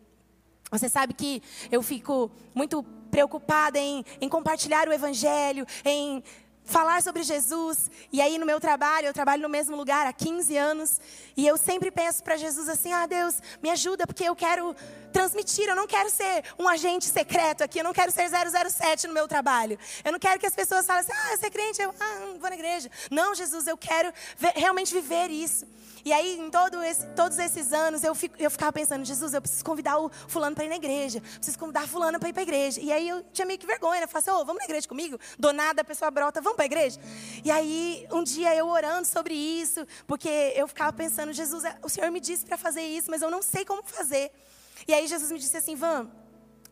[0.71, 6.23] Você sabe que eu fico muito preocupada em, em compartilhar o evangelho, em
[6.69, 7.89] falar sobre Jesus.
[8.11, 11.01] E aí no meu trabalho, eu trabalho no mesmo lugar há 15 anos,
[11.35, 14.75] e eu sempre peço para Jesus assim: "Ah, Deus, me ajuda porque eu quero
[15.11, 19.13] transmitir, eu não quero ser um agente secreto aqui, eu não quero ser 007 no
[19.13, 19.77] meu trabalho.
[20.05, 22.39] Eu não quero que as pessoas falem assim: "Ah, você é crente, eu ah, não
[22.39, 22.89] vou na igreja".
[23.09, 25.65] Não, Jesus, eu quero ver, realmente viver isso.
[26.03, 29.41] E aí, em todo esse, todos esses anos, eu, fico, eu ficava pensando, Jesus, eu
[29.41, 31.21] preciso convidar o fulano para ir na igreja.
[31.21, 32.79] Preciso convidar a fulana para ir para a igreja.
[32.79, 34.05] E aí eu tinha meio que vergonha, né?
[34.05, 35.19] Eu falei assim, oh, vamos na igreja comigo?
[35.37, 36.99] Do nada a pessoa brota, vamos para a igreja?
[37.41, 42.11] E aí, um dia eu orando sobre isso, porque eu ficava pensando, Jesus, o Senhor
[42.11, 44.29] me disse para fazer isso, mas eu não sei como fazer.
[44.85, 46.09] E aí Jesus me disse assim, Van,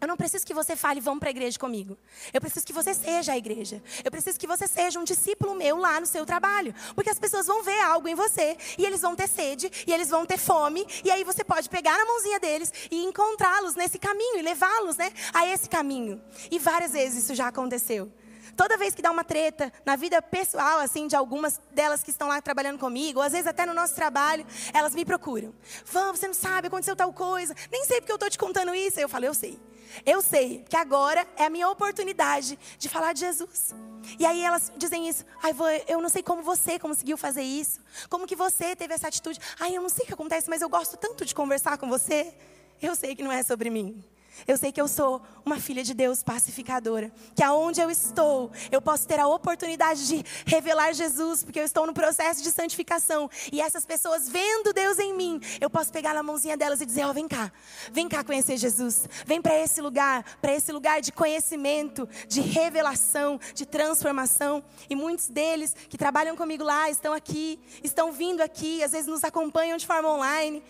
[0.02, 1.97] eu não preciso que você fale, vamos para a igreja comigo.
[2.34, 3.82] Eu preciso que você seja a igreja.
[4.04, 6.76] Eu preciso que você seja um discípulo meu lá no seu trabalho.
[6.93, 8.58] Porque as pessoas vão ver algo em você.
[8.78, 9.71] E eles vão ter sede.
[9.88, 10.86] E eles vão ter fome.
[11.04, 14.38] E aí você pode pegar na mãozinha deles e encontrá-los nesse caminho.
[14.38, 16.21] E levá-los né, a esse caminho.
[16.52, 18.12] E várias vezes isso já aconteceu.
[18.58, 22.28] Toda vez que dá uma treta na vida pessoal, assim, de algumas delas que estão
[22.28, 24.43] lá trabalhando comigo, ou às vezes até no nosso trabalho,
[24.74, 25.54] elas me procuram.
[25.86, 27.56] Vamos, você não sabe, aconteceu tal coisa.
[27.72, 29.00] Nem sei porque eu estou te contando isso.
[29.00, 29.60] Eu falo, eu sei.
[30.04, 33.76] Eu sei que agora é a minha oportunidade de falar de Jesus.
[34.17, 35.24] E aí elas dizem isso.
[35.43, 35.54] Ai,
[35.88, 37.80] eu não sei como você conseguiu fazer isso.
[38.10, 39.39] Como que você teve essa atitude.
[39.60, 42.34] Ai, eu não sei o que acontece, mas eu gosto tanto de conversar com você.
[42.82, 44.04] Eu sei que não é sobre mim.
[44.45, 47.12] Eu sei que eu sou uma filha de Deus pacificadora.
[47.36, 51.88] Que aonde eu estou, eu posso ter a oportunidade de revelar Jesus, porque eu estou
[51.88, 53.30] no processo de santificação.
[53.52, 57.06] E essas pessoas vendo Deus em mim, eu posso pegar na mãozinha delas e dizer:
[57.06, 57.52] Ó, oh, vem cá,
[57.91, 59.08] vem cá conhecer Jesus.
[59.26, 64.63] Vem para esse lugar, para esse lugar de conhecimento, de revelação, de transformação.
[64.89, 69.23] E muitos deles que trabalham comigo lá estão aqui, estão vindo aqui, às vezes nos
[69.23, 70.62] acompanham de forma online.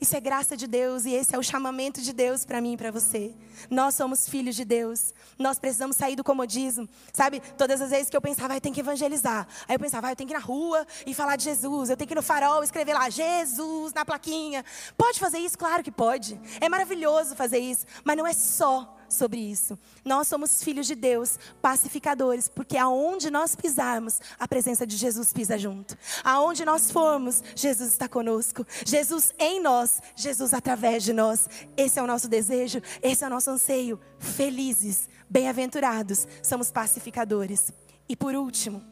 [0.00, 2.76] Isso é graça de Deus e esse é o chamamento de Deus para mim e
[2.76, 3.34] para você.
[3.70, 5.14] Nós somos filhos de Deus.
[5.38, 6.88] Nós precisamos sair do comodismo.
[7.12, 9.46] Sabe, todas as vezes que eu pensava, ah, eu tenho que evangelizar.
[9.66, 11.90] Aí eu pensava, ah, eu tenho que ir na rua e falar de Jesus.
[11.90, 14.64] Eu tenho que ir no farol escrever lá, Jesus, na plaquinha.
[14.96, 15.58] Pode fazer isso?
[15.58, 16.40] Claro que pode.
[16.60, 17.86] É maravilhoso fazer isso.
[18.04, 19.78] Mas não é só sobre isso.
[20.04, 25.58] Nós somos filhos de Deus, pacificadores, porque aonde nós pisarmos, a presença de Jesus pisa
[25.58, 25.96] junto.
[26.24, 28.66] Aonde nós formos, Jesus está conosco.
[28.84, 31.48] Jesus em nós, Jesus através de nós.
[31.76, 34.00] Esse é o nosso desejo, esse é o nosso anseio.
[34.18, 37.72] Felizes, bem-aventurados, somos pacificadores.
[38.08, 38.82] E por último,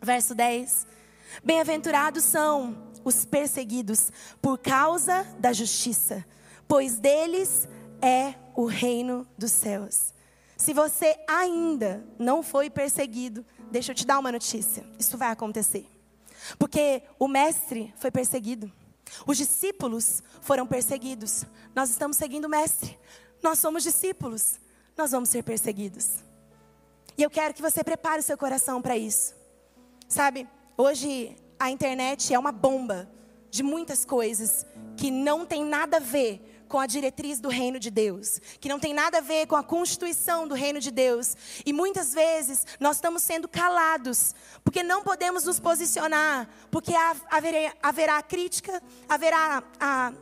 [0.00, 0.86] verso 10.
[1.44, 4.10] Bem-aventurados são os perseguidos
[4.42, 6.24] por causa da justiça,
[6.68, 7.68] pois deles
[8.02, 10.12] é o reino dos céus.
[10.56, 15.86] Se você ainda não foi perseguido, deixa eu te dar uma notícia: isso vai acontecer.
[16.58, 18.70] Porque o mestre foi perseguido,
[19.26, 21.44] os discípulos foram perseguidos.
[21.74, 22.98] Nós estamos seguindo o mestre,
[23.42, 24.60] nós somos discípulos,
[24.96, 26.22] nós vamos ser perseguidos.
[27.16, 29.34] E eu quero que você prepare o seu coração para isso.
[30.08, 30.46] Sabe,
[30.76, 33.10] hoje a internet é uma bomba
[33.50, 37.90] de muitas coisas que não tem nada a ver com a diretriz do reino de
[37.90, 41.36] Deus, que não tem nada a ver com a constituição do reino de Deus.
[41.66, 46.94] E muitas vezes nós estamos sendo calados, porque não podemos nos posicionar, porque
[47.28, 50.12] haverá, haverá crítica, haverá a,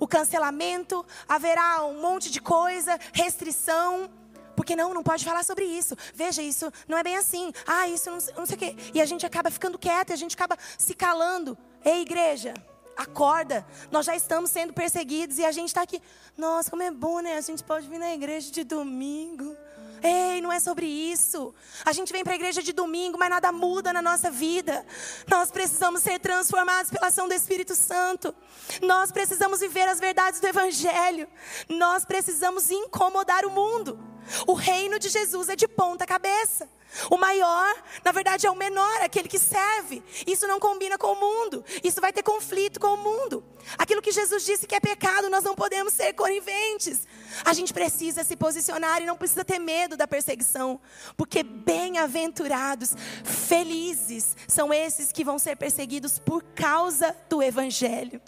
[0.00, 4.10] o cancelamento, haverá um monte de coisa, restrição.
[4.56, 5.94] Porque não, não pode falar sobre isso.
[6.14, 7.52] Veja, isso não é bem assim.
[7.66, 8.76] Ah, isso não, não sei o quê.
[8.94, 11.56] E a gente acaba ficando quieto, a gente acaba se calando.
[11.84, 12.54] Ei, igreja,
[12.98, 13.64] acorda.
[13.92, 16.02] Nós já estamos sendo perseguidos e a gente está aqui.
[16.36, 17.36] Nossa, como é bom, né?
[17.36, 19.56] A gente pode vir na igreja de domingo.
[20.02, 21.54] Ei, não é sobre isso.
[21.84, 24.84] A gente vem para a igreja de domingo, mas nada muda na nossa vida.
[25.28, 28.34] Nós precisamos ser transformados pela ação do Espírito Santo.
[28.82, 31.28] Nós precisamos viver as verdades do Evangelho.
[31.68, 33.98] Nós precisamos incomodar o mundo.
[34.46, 36.68] O reino de Jesus é de ponta cabeça.
[37.10, 37.74] O maior,
[38.04, 40.02] na verdade, é o menor, aquele que serve.
[40.26, 41.64] Isso não combina com o mundo.
[41.84, 43.44] Isso vai ter conflito com o mundo.
[43.76, 47.06] Aquilo que Jesus disse que é pecado, nós não podemos ser coniventes.
[47.44, 50.80] A gente precisa se posicionar e não precisa ter medo da perseguição,
[51.16, 58.20] porque bem-aventurados, felizes são esses que vão ser perseguidos por causa do evangelho.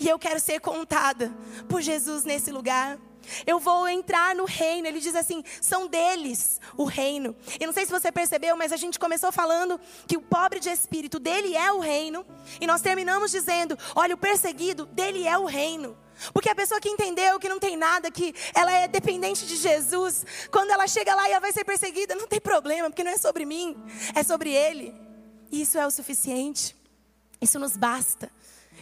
[0.00, 1.32] E eu quero ser contada
[1.68, 2.98] por Jesus nesse lugar.
[3.46, 4.86] Eu vou entrar no reino.
[4.86, 7.34] Ele diz assim: são deles o reino.
[7.60, 10.68] E não sei se você percebeu, mas a gente começou falando que o pobre de
[10.68, 12.24] espírito dele é o reino.
[12.60, 15.96] E nós terminamos dizendo: olha, o perseguido dele é o reino.
[16.32, 20.24] Porque a pessoa que entendeu que não tem nada, que ela é dependente de Jesus,
[20.50, 23.18] quando ela chega lá e ela vai ser perseguida, não tem problema, porque não é
[23.18, 23.76] sobre mim,
[24.14, 24.94] é sobre Ele.
[25.52, 26.74] Isso é o suficiente.
[27.40, 28.30] Isso nos basta.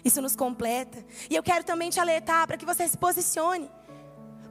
[0.04, 1.04] Isso nos completa.
[1.28, 3.70] E eu quero também te alertar para que você se posicione.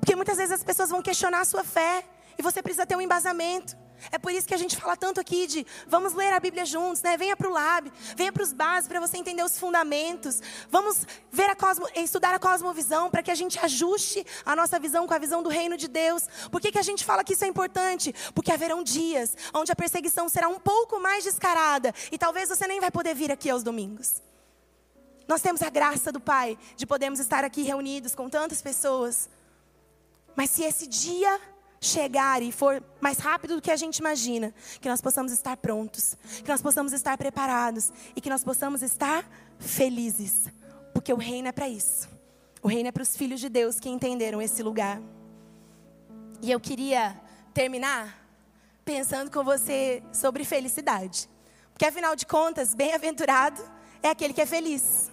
[0.03, 2.03] Porque muitas vezes as pessoas vão questionar a sua fé
[2.37, 3.73] e você precisa ter um embasamento.
[4.11, 7.01] É por isso que a gente fala tanto aqui de vamos ler a Bíblia juntos,
[7.01, 7.15] né?
[7.15, 10.41] Venha para o lab, venha para os bases para você entender os fundamentos.
[10.69, 15.07] Vamos ver a cosmo, estudar a cosmovisão para que a gente ajuste a nossa visão
[15.07, 16.27] com a visão do reino de Deus.
[16.51, 18.13] Por que, que a gente fala que isso é importante?
[18.35, 22.81] Porque haverão dias onde a perseguição será um pouco mais descarada e talvez você nem
[22.81, 24.21] vai poder vir aqui aos domingos.
[25.29, 29.29] Nós temos a graça do Pai de podermos estar aqui reunidos com tantas pessoas
[30.35, 31.39] mas se esse dia
[31.79, 36.17] chegar e for mais rápido do que a gente imagina, que nós possamos estar prontos,
[36.43, 40.45] que nós possamos estar preparados e que nós possamos estar felizes,
[40.93, 42.09] porque o reino é para isso.
[42.61, 45.01] O reino é para os filhos de Deus que entenderam esse lugar.
[46.41, 47.19] E eu queria
[47.53, 48.25] terminar
[48.85, 51.29] pensando com você sobre felicidade.
[51.73, 53.61] Porque afinal de contas, bem-aventurado
[54.01, 55.11] é aquele que é feliz.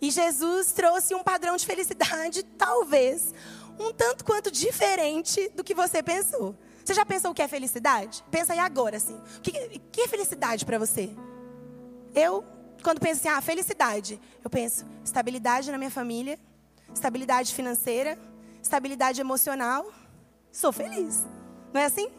[0.00, 3.34] E Jesus trouxe um padrão de felicidade, talvez,
[3.80, 6.54] um tanto quanto diferente do que você pensou.
[6.84, 8.24] Você já pensou o que é felicidade?
[8.30, 9.14] Pensa aí agora, assim.
[9.38, 11.10] O que, que é felicidade para você?
[12.14, 12.44] Eu,
[12.82, 16.38] quando penso assim, ah, felicidade, eu penso estabilidade na minha família,
[16.92, 18.18] estabilidade financeira,
[18.62, 19.90] estabilidade emocional.
[20.50, 21.24] Sou feliz.
[21.72, 22.10] Não é assim?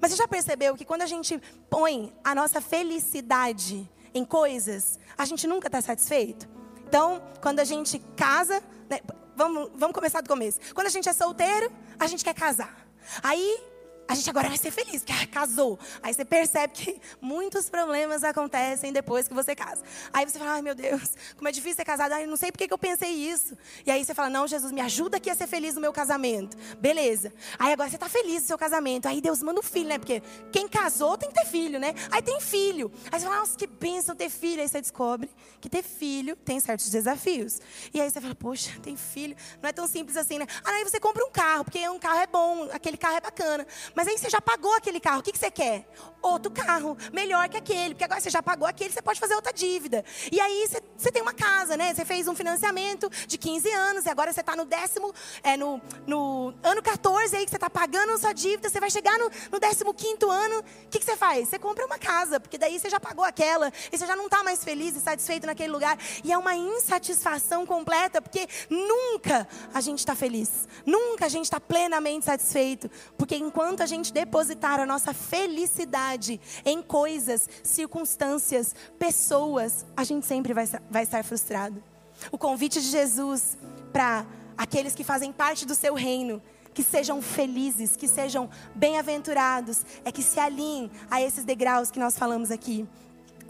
[0.00, 1.40] Mas você já percebeu que quando a gente
[1.70, 6.48] põe a nossa felicidade em coisas, a gente nunca está satisfeito?
[6.88, 9.00] Então, quando a gente casa, né,
[9.38, 10.58] vamos, vamos começar do começo.
[10.74, 12.76] Quando a gente é solteiro, a gente quer casar.
[13.22, 13.62] Aí
[14.08, 15.78] a gente agora vai ser feliz, que casou.
[16.02, 19.82] Aí você percebe que muitos problemas acontecem depois que você casa.
[20.12, 22.12] Aí você fala, ai meu Deus, como é difícil ser casado.
[22.12, 23.56] Ai, não sei por que eu pensei isso.
[23.84, 26.56] E aí você fala, não, Jesus, me ajuda aqui a ser feliz no meu casamento.
[26.78, 27.32] Beleza.
[27.58, 29.06] Aí agora você está feliz no seu casamento.
[29.06, 29.98] Aí Deus manda um filho, né?
[29.98, 31.94] Porque quem casou tem que ter filho, né?
[32.10, 32.90] Aí tem filho.
[33.12, 34.62] Aí você fala, nossa, que bênção ter filho.
[34.62, 35.28] Aí você descobre
[35.60, 37.60] que ter filho tem certos desafios.
[37.92, 39.36] E aí você fala, poxa, tem filho.
[39.60, 40.46] Não é tão simples assim, né?
[40.64, 43.66] Aí você compra um carro, porque um carro é bom, aquele carro é bacana.
[43.98, 45.84] Mas aí você já pagou aquele carro, o que, que você quer?
[46.22, 49.52] Outro carro, melhor que aquele, porque agora você já pagou aquele, você pode fazer outra
[49.52, 50.04] dívida.
[50.30, 51.92] E aí você, você tem uma casa, né?
[51.92, 55.82] Você fez um financiamento de 15 anos e agora você está no décimo, é, no,
[56.06, 59.32] no ano 14 aí que você está pagando a sua dívida, você vai chegar no,
[59.50, 61.48] no 15 ano, o que, que você faz?
[61.48, 64.44] Você compra uma casa, porque daí você já pagou aquela e você já não está
[64.44, 65.98] mais feliz e satisfeito naquele lugar.
[66.22, 71.58] E é uma insatisfação completa, porque nunca a gente está feliz, nunca a gente está
[71.58, 80.04] plenamente satisfeito, porque enquanto a gente depositar a nossa felicidade em coisas, circunstâncias, pessoas, a
[80.04, 81.82] gente sempre vai, vai estar frustrado.
[82.30, 83.56] O convite de Jesus
[83.92, 84.26] para
[84.56, 86.42] aqueles que fazem parte do seu reino,
[86.74, 92.16] que sejam felizes, que sejam bem-aventurados, é que se alinhem a esses degraus que nós
[92.16, 92.86] falamos aqui.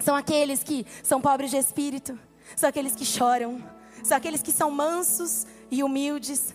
[0.01, 2.19] São aqueles que são pobres de espírito,
[2.57, 3.63] são aqueles que choram,
[4.03, 6.55] são aqueles que são mansos e humildes,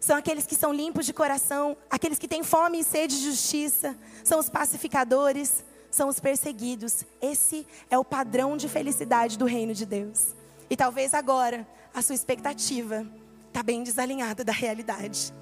[0.00, 3.94] são aqueles que são limpos de coração, aqueles que têm fome e sede de justiça,
[4.24, 7.04] são os pacificadores, são os perseguidos.
[7.20, 10.34] Esse é o padrão de felicidade do reino de Deus.
[10.70, 13.06] E talvez agora a sua expectativa
[13.48, 15.34] está bem desalinhada da realidade.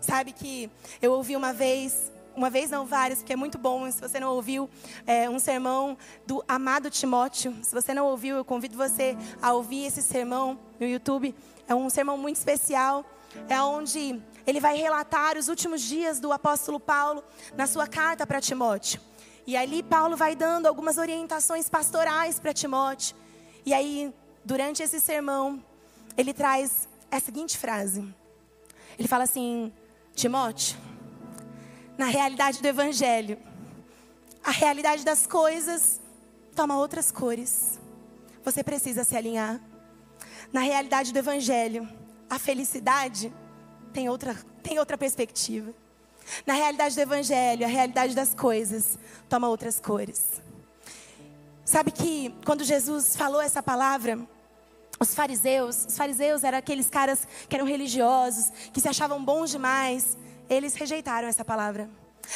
[0.00, 0.68] Sabe que
[1.00, 4.34] eu ouvi uma vez, uma vez não várias, porque é muito bom, se você não
[4.34, 4.68] ouviu,
[5.06, 5.96] é, um sermão
[6.26, 7.54] do amado Timóteo.
[7.62, 11.34] Se você não ouviu, eu convido você a ouvir esse sermão no YouTube.
[11.68, 13.04] É um sermão muito especial,
[13.48, 17.22] é onde ele vai relatar os últimos dias do apóstolo Paulo
[17.56, 19.00] na sua carta para Timóteo.
[19.46, 23.16] E ali Paulo vai dando algumas orientações pastorais para Timóteo.
[23.64, 24.12] E aí,
[24.44, 25.62] durante esse sermão,
[26.16, 28.14] ele traz a seguinte frase.
[28.98, 29.72] Ele fala assim:
[30.14, 30.78] Timóteo,
[31.98, 33.38] na realidade do evangelho,
[34.42, 36.00] a realidade das coisas
[36.54, 37.80] toma outras cores.
[38.44, 39.60] Você precisa se alinhar.
[40.52, 41.88] Na realidade do evangelho,
[42.34, 43.32] a felicidade
[43.92, 45.72] tem outra, tem outra perspectiva.
[46.44, 50.42] Na realidade do evangelho, a realidade das coisas toma outras cores.
[51.64, 54.18] Sabe que quando Jesus falou essa palavra,
[54.98, 60.18] os fariseus, os fariseus eram aqueles caras que eram religiosos, que se achavam bons demais,
[60.50, 61.88] eles rejeitaram essa palavra.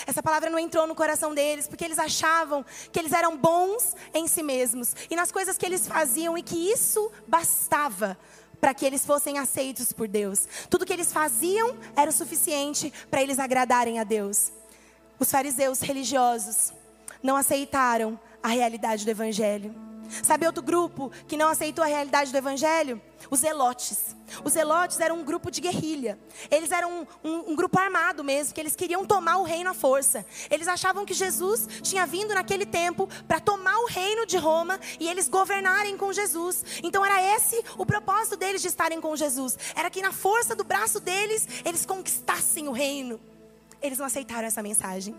[0.06, 4.28] Essa palavra não entrou no coração deles, porque eles achavam que eles eram bons em
[4.28, 8.16] si mesmos e nas coisas que eles faziam e que isso bastava
[8.60, 10.46] para que eles fossem aceitos por Deus.
[10.68, 14.52] Tudo que eles faziam era o suficiente para eles agradarem a Deus.
[15.18, 16.72] Os fariseus religiosos
[17.22, 19.74] não aceitaram a realidade do Evangelho.
[20.22, 23.00] Sabe outro grupo que não aceitou a realidade do Evangelho?
[23.30, 24.16] Os Zelotes.
[24.44, 26.18] Os Zelotes eram um grupo de guerrilha.
[26.50, 29.74] Eles eram um, um, um, grupo armado mesmo, que eles queriam tomar o reino à
[29.74, 30.24] força.
[30.50, 35.08] Eles achavam que Jesus tinha vindo naquele tempo para tomar o reino de Roma e
[35.08, 36.64] eles governarem com Jesus.
[36.82, 39.58] Então era esse o propósito deles de estarem com Jesus.
[39.74, 43.20] Era que na força do braço deles, eles conquistassem o reino.
[43.82, 45.14] Eles não aceitaram essa mensagem.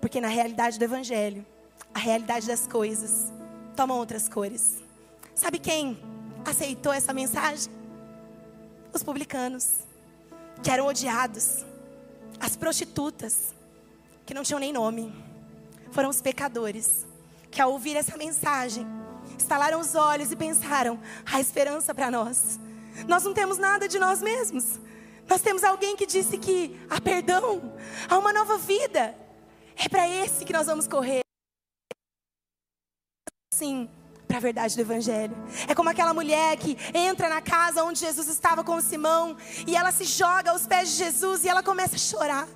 [0.00, 1.44] Porque na realidade do Evangelho,
[1.94, 3.32] a realidade das coisas
[3.74, 4.82] tomam outras cores.
[5.34, 5.98] Sabe quem
[6.44, 7.72] aceitou essa mensagem?
[8.92, 9.80] Os publicanos,
[10.62, 11.64] que eram odiados.
[12.38, 13.54] As prostitutas,
[14.24, 15.12] que não tinham nem nome.
[15.90, 17.06] Foram os pecadores,
[17.50, 18.86] que ao ouvir essa mensagem,
[19.38, 22.58] estalaram os olhos e pensaram: há esperança para nós.
[23.08, 24.78] Nós não temos nada de nós mesmos.
[25.28, 27.74] Nós temos alguém que disse que há perdão,
[28.08, 29.14] há uma nova vida.
[29.76, 31.23] É para esse que nós vamos correr.
[33.56, 33.88] Sim,
[34.26, 35.36] para a verdade do Evangelho.
[35.68, 39.92] É como aquela mulher que entra na casa onde Jesus estava com Simão e ela
[39.92, 42.48] se joga aos pés de Jesus e ela começa a chorar.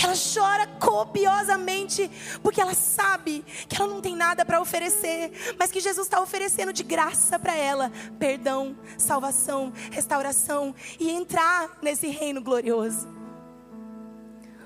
[0.00, 2.08] Ela chora copiosamente
[2.44, 6.72] porque ela sabe que ela não tem nada para oferecer, mas que Jesus está oferecendo
[6.72, 7.90] de graça para ela
[8.20, 13.08] perdão, salvação, restauração e entrar nesse reino glorioso.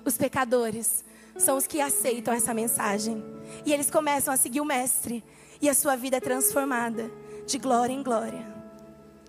[0.04, 1.02] Os pecadores
[1.38, 3.24] são os que aceitam essa mensagem
[3.64, 5.24] e eles começam a seguir o Mestre
[5.60, 7.10] e a sua vida é transformada
[7.46, 8.46] de glória em glória,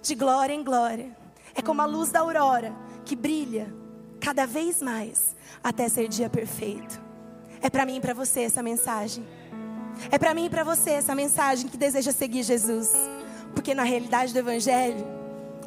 [0.01, 1.15] de glória em glória.
[1.53, 2.73] É como a luz da aurora
[3.03, 3.73] que brilha
[4.19, 7.01] cada vez mais até ser dia perfeito.
[7.61, 9.25] É para mim e para você essa mensagem.
[10.09, 12.91] É para mim e para você essa mensagem que deseja seguir Jesus.
[13.53, 15.05] Porque na realidade do Evangelho,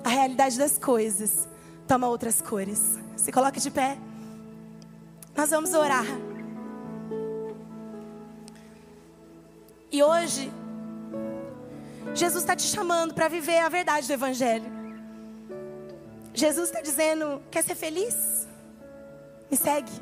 [0.02, 1.48] a realidade das coisas
[1.86, 2.98] toma outras cores.
[3.16, 3.98] Se coloque de pé.
[5.36, 6.06] Nós vamos orar.
[9.94, 10.52] E hoje,
[12.16, 14.64] Jesus está te chamando para viver a verdade do Evangelho.
[16.34, 18.48] Jesus está dizendo: quer ser feliz?
[19.48, 19.92] Me segue.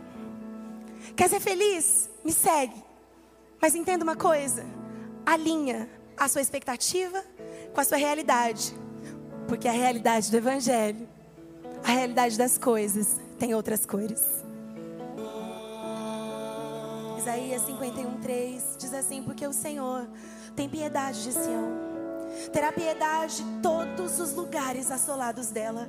[1.14, 2.08] Quer ser feliz?
[2.24, 2.82] Me segue.
[3.60, 4.64] Mas entenda uma coisa:
[5.26, 5.86] alinha
[6.16, 7.22] a sua expectativa
[7.74, 8.74] com a sua realidade.
[9.46, 11.06] Porque a realidade do Evangelho,
[11.84, 14.42] a realidade das coisas, tem outras cores.
[17.22, 20.08] Isaías 51:3 diz assim: Porque o Senhor
[20.56, 21.92] tem piedade de Sião
[22.50, 25.88] terá piedade de todos os lugares assolados dela.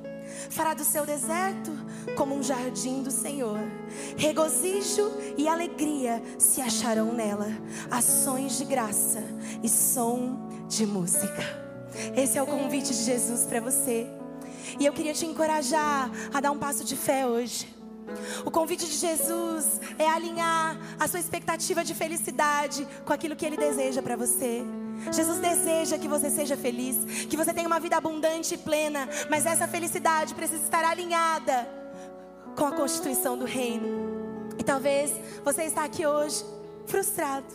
[0.50, 1.72] Fará do seu deserto
[2.16, 3.58] como um jardim do Senhor.
[4.16, 7.48] Regozijo e alegria se acharão nela,
[7.90, 9.22] ações de graça
[9.62, 11.42] e som de música.
[12.14, 14.06] Esse é o convite de Jesus para você.
[14.78, 17.73] E eu queria te encorajar a dar um passo de fé hoje.
[18.44, 23.56] O convite de Jesus é alinhar a sua expectativa de felicidade com aquilo que ele
[23.56, 24.62] deseja para você.
[25.12, 29.46] Jesus deseja que você seja feliz, que você tenha uma vida abundante e plena, mas
[29.46, 31.68] essa felicidade precisa estar alinhada
[32.56, 34.48] com a constituição do reino.
[34.58, 35.12] E talvez
[35.44, 36.44] você está aqui hoje
[36.86, 37.46] frustrado.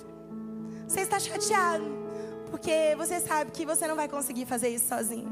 [0.87, 1.85] Você está chateado,
[2.49, 5.31] porque você sabe que você não vai conseguir fazer isso sozinho.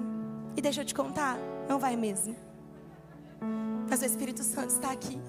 [0.55, 1.38] E deixa eu te contar,
[1.68, 2.46] não vai mesmo.
[3.89, 5.19] Mas o Espírito Santo está aqui.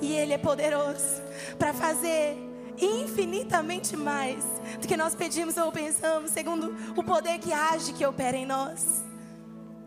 [0.00, 1.22] E ele é poderoso
[1.58, 2.36] para fazer
[2.78, 4.44] infinitamente mais
[4.80, 9.04] do que nós pedimos ou pensamos, segundo o poder que age, que opera em nós.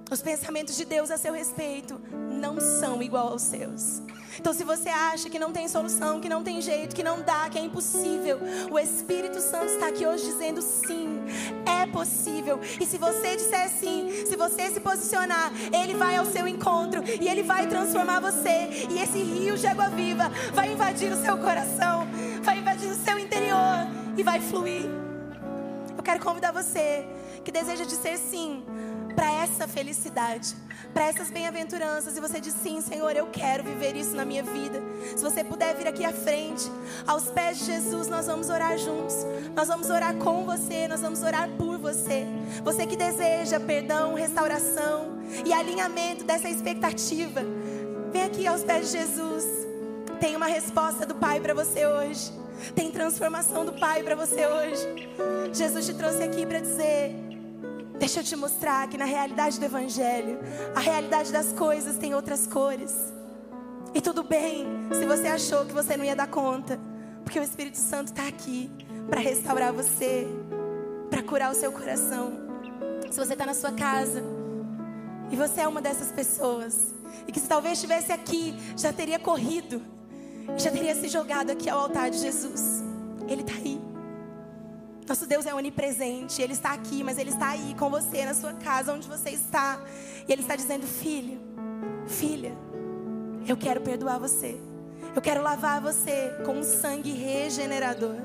[0.10, 2.00] Os pensamentos de Deus a seu respeito
[2.32, 4.02] não são igual aos seus.
[4.40, 7.50] Então, se você acha que não tem solução, que não tem jeito, que não dá,
[7.50, 8.40] que é impossível,
[8.72, 11.20] o Espírito Santo está aqui hoje dizendo sim,
[11.66, 12.60] é possível.
[12.80, 17.28] E se você disser sim, se você se posicionar, Ele vai ao seu encontro e
[17.28, 18.88] Ele vai transformar você.
[18.90, 22.08] E esse rio de água viva vai invadir o seu coração,
[22.44, 24.86] vai invadir o seu interior e vai fluir.
[25.98, 27.06] Eu quero convidar você
[27.44, 28.64] que deseja dizer sim
[29.18, 30.56] para essa felicidade,
[30.94, 32.16] para essas bem-aventuranças.
[32.16, 34.80] E você diz: Sim, Senhor, eu quero viver isso na minha vida.
[35.16, 36.72] Se você puder vir aqui à frente,
[37.08, 39.16] aos pés de Jesus, nós vamos orar juntos.
[39.56, 42.28] Nós vamos orar com você, nós vamos orar por você.
[42.64, 47.42] Você que deseja perdão, restauração e alinhamento dessa expectativa,
[48.14, 49.44] vem aqui aos pés de Jesus.
[50.20, 52.32] Tem uma resposta do Pai para você hoje.
[52.76, 55.10] Tem transformação do Pai para você hoje.
[55.52, 57.27] Jesus te trouxe aqui para dizer:
[58.00, 60.40] Deixa eu te mostrar que na realidade do Evangelho,
[60.76, 62.96] a realidade das coisas tem outras cores.
[63.94, 66.80] E tudo bem se você achou que você não ia dar conta,
[67.24, 68.70] porque o Espírito Santo está aqui
[69.10, 70.28] para restaurar você,
[71.10, 72.34] para curar o seu coração.
[73.10, 74.24] Se você está na sua casa
[75.32, 76.94] e você é uma dessas pessoas,
[77.28, 79.82] e que se talvez estivesse aqui, já teria corrido,
[80.56, 82.84] já teria se jogado aqui ao altar de Jesus,
[83.28, 83.97] Ele está aí.
[85.08, 88.54] Nosso Deus é onipresente, Ele está aqui, mas Ele está aí com você, na sua
[88.54, 89.80] casa, onde você está.
[90.28, 91.40] E Ele está dizendo: Filho,
[92.08, 92.54] filha,
[93.48, 94.60] eu quero perdoar você.
[95.16, 98.16] Eu quero lavar você com um sangue regenerador.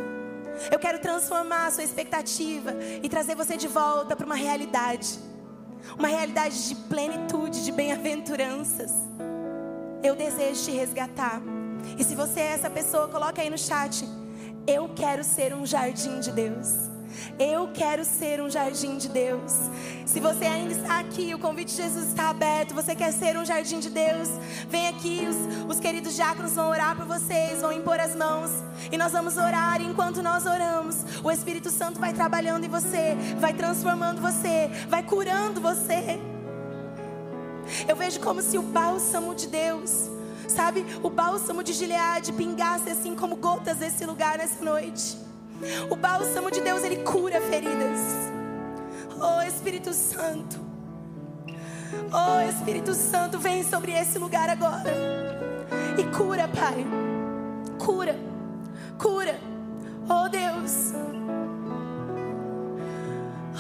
[0.71, 5.19] Eu quero transformar a sua expectativa e trazer você de volta para uma realidade.
[5.97, 8.93] Uma realidade de plenitude, de bem-aventuranças.
[10.03, 11.41] Eu desejo te resgatar.
[11.97, 14.05] E se você é essa pessoa, coloca aí no chat.
[14.67, 16.93] Eu quero ser um jardim de Deus.
[17.39, 19.53] Eu quero ser um jardim de Deus.
[20.07, 22.75] Se você ainda está aqui, o convite de Jesus está aberto.
[22.75, 24.29] Você quer ser um jardim de Deus?
[24.69, 28.51] Vem aqui, os, os queridos diáconos vão orar por vocês, vão impor as mãos.
[28.91, 29.81] E nós vamos orar.
[29.81, 35.03] E enquanto nós oramos, o Espírito Santo vai trabalhando em você, vai transformando você, vai
[35.03, 36.21] curando você.
[37.89, 40.09] Eu vejo como se o bálsamo de Deus
[40.53, 45.17] sabe, o bálsamo de Gileade pingasse assim como gotas nesse lugar nessa noite.
[45.91, 48.01] O bálsamo de Deus, ele cura feridas.
[49.21, 50.61] Oh Espírito Santo.
[52.13, 54.93] Oh Espírito Santo, vem sobre esse lugar agora.
[55.99, 56.85] E cura, Pai.
[57.79, 58.17] Cura.
[58.99, 59.39] Cura.
[60.09, 60.93] Oh Deus.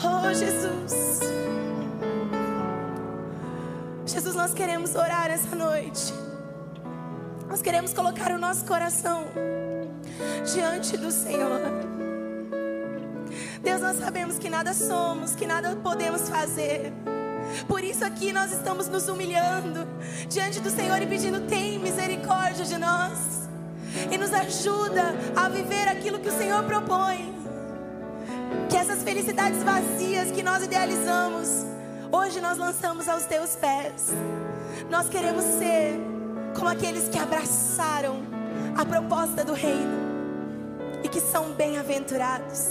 [0.04, 1.20] Oh Jesus.
[4.04, 6.21] Jesus, nós queremos orar essa noite.
[7.52, 9.26] Nós queremos colocar o nosso coração
[10.54, 11.60] diante do Senhor.
[13.62, 16.94] Deus, nós sabemos que nada somos, que nada podemos fazer.
[17.68, 19.86] Por isso aqui nós estamos nos humilhando
[20.30, 23.18] diante do Senhor e pedindo: tem misericórdia de nós
[24.10, 27.34] e nos ajuda a viver aquilo que o Senhor propõe.
[28.70, 31.66] Que essas felicidades vazias que nós idealizamos,
[32.10, 34.08] hoje nós lançamos aos teus pés.
[34.88, 36.11] Nós queremos ser
[36.54, 38.22] como aqueles que abraçaram
[38.76, 40.02] a proposta do reino
[41.02, 42.70] e que são bem-aventurados.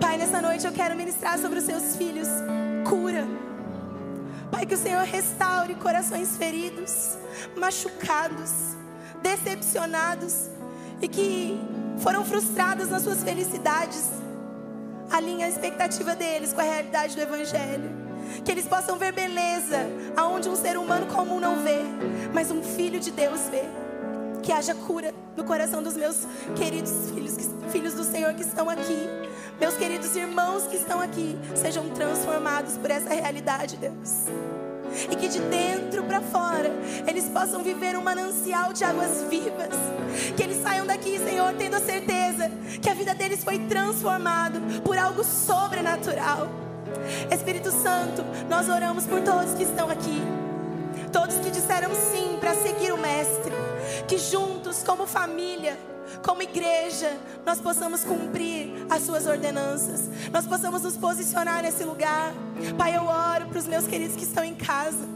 [0.00, 2.28] Pai, nessa noite eu quero ministrar sobre os seus filhos
[2.88, 3.26] cura.
[4.50, 7.16] Pai, que o Senhor restaure corações feridos,
[7.56, 8.52] machucados,
[9.22, 10.48] decepcionados
[11.00, 11.58] e que
[11.98, 14.10] foram frustrados nas suas felicidades.
[15.10, 18.01] Alinhe a expectativa deles com a realidade do Evangelho
[18.44, 21.80] que eles possam ver beleza aonde um ser humano comum não vê,
[22.32, 23.64] mas um filho de Deus vê.
[24.42, 27.36] Que haja cura no coração dos meus queridos filhos,
[27.70, 29.08] filhos do Senhor que estão aqui.
[29.60, 34.26] Meus queridos irmãos que estão aqui sejam transformados por essa realidade, Deus.
[35.10, 36.70] E que de dentro para fora
[37.06, 39.74] eles possam viver um manancial de águas vivas.
[40.36, 42.50] Que eles saiam daqui, Senhor, tendo a certeza
[42.80, 46.48] que a vida deles foi transformada por algo sobrenatural.
[47.30, 50.22] Espírito Santo, nós oramos por todos que estão aqui.
[51.12, 53.52] Todos que disseram sim para seguir o Mestre.
[54.08, 55.76] Que juntos, como família,
[56.22, 62.32] como igreja, nós possamos cumprir as suas ordenanças, nós possamos nos posicionar nesse lugar.
[62.76, 65.08] Pai, eu oro para os meus queridos que estão em casa.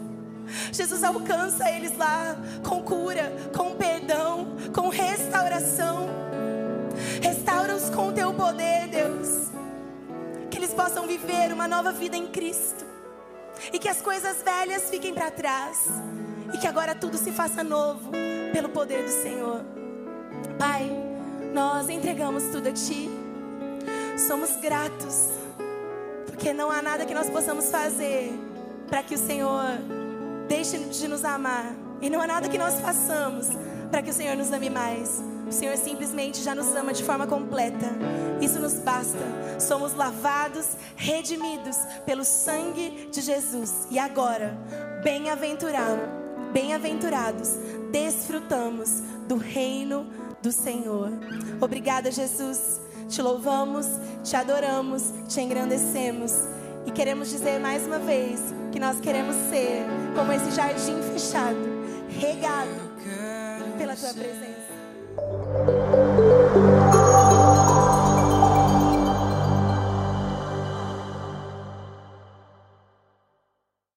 [0.73, 6.09] Jesus alcança eles lá com cura, com perdão, com restauração.
[7.21, 9.46] Restaura-os com teu poder, Deus.
[10.77, 12.85] Possam viver uma nova vida em Cristo.
[13.73, 15.87] E que as coisas velhas fiquem para trás.
[16.53, 18.11] E que agora tudo se faça novo
[18.53, 19.65] pelo poder do Senhor.
[20.59, 20.91] Pai,
[21.53, 23.11] nós entregamos tudo a Ti.
[24.29, 25.31] Somos gratos,
[26.27, 28.33] porque não há nada que nós possamos fazer
[28.89, 29.65] para que o Senhor
[30.49, 31.75] deixe de nos amar.
[32.01, 33.49] E não há nada que nós façamos
[33.91, 35.23] para que o Senhor nos ame mais.
[35.47, 37.87] O Senhor simplesmente já nos ama de forma completa.
[38.41, 39.19] Isso nos basta.
[39.61, 40.67] Somos lavados,
[40.97, 43.87] redimidos pelo sangue de Jesus.
[43.91, 44.59] E agora,
[45.05, 46.09] bem-aventurados,
[46.53, 47.51] bem-aventurados,
[47.93, 50.07] desfrutamos do reino
[50.43, 51.11] do Senhor.
[51.61, 52.81] Obrigada, Jesus.
[53.09, 53.87] Te louvamos,
[54.25, 56.33] te adoramos, te engrandecemos.
[56.87, 58.41] E queremos dizer mais uma vez
[58.73, 59.85] que nós queremos ser
[60.15, 61.57] como esse jardim fechado,
[62.09, 62.87] regado
[63.79, 64.56] pela tua presença.
[65.19, 66.06] Thank you.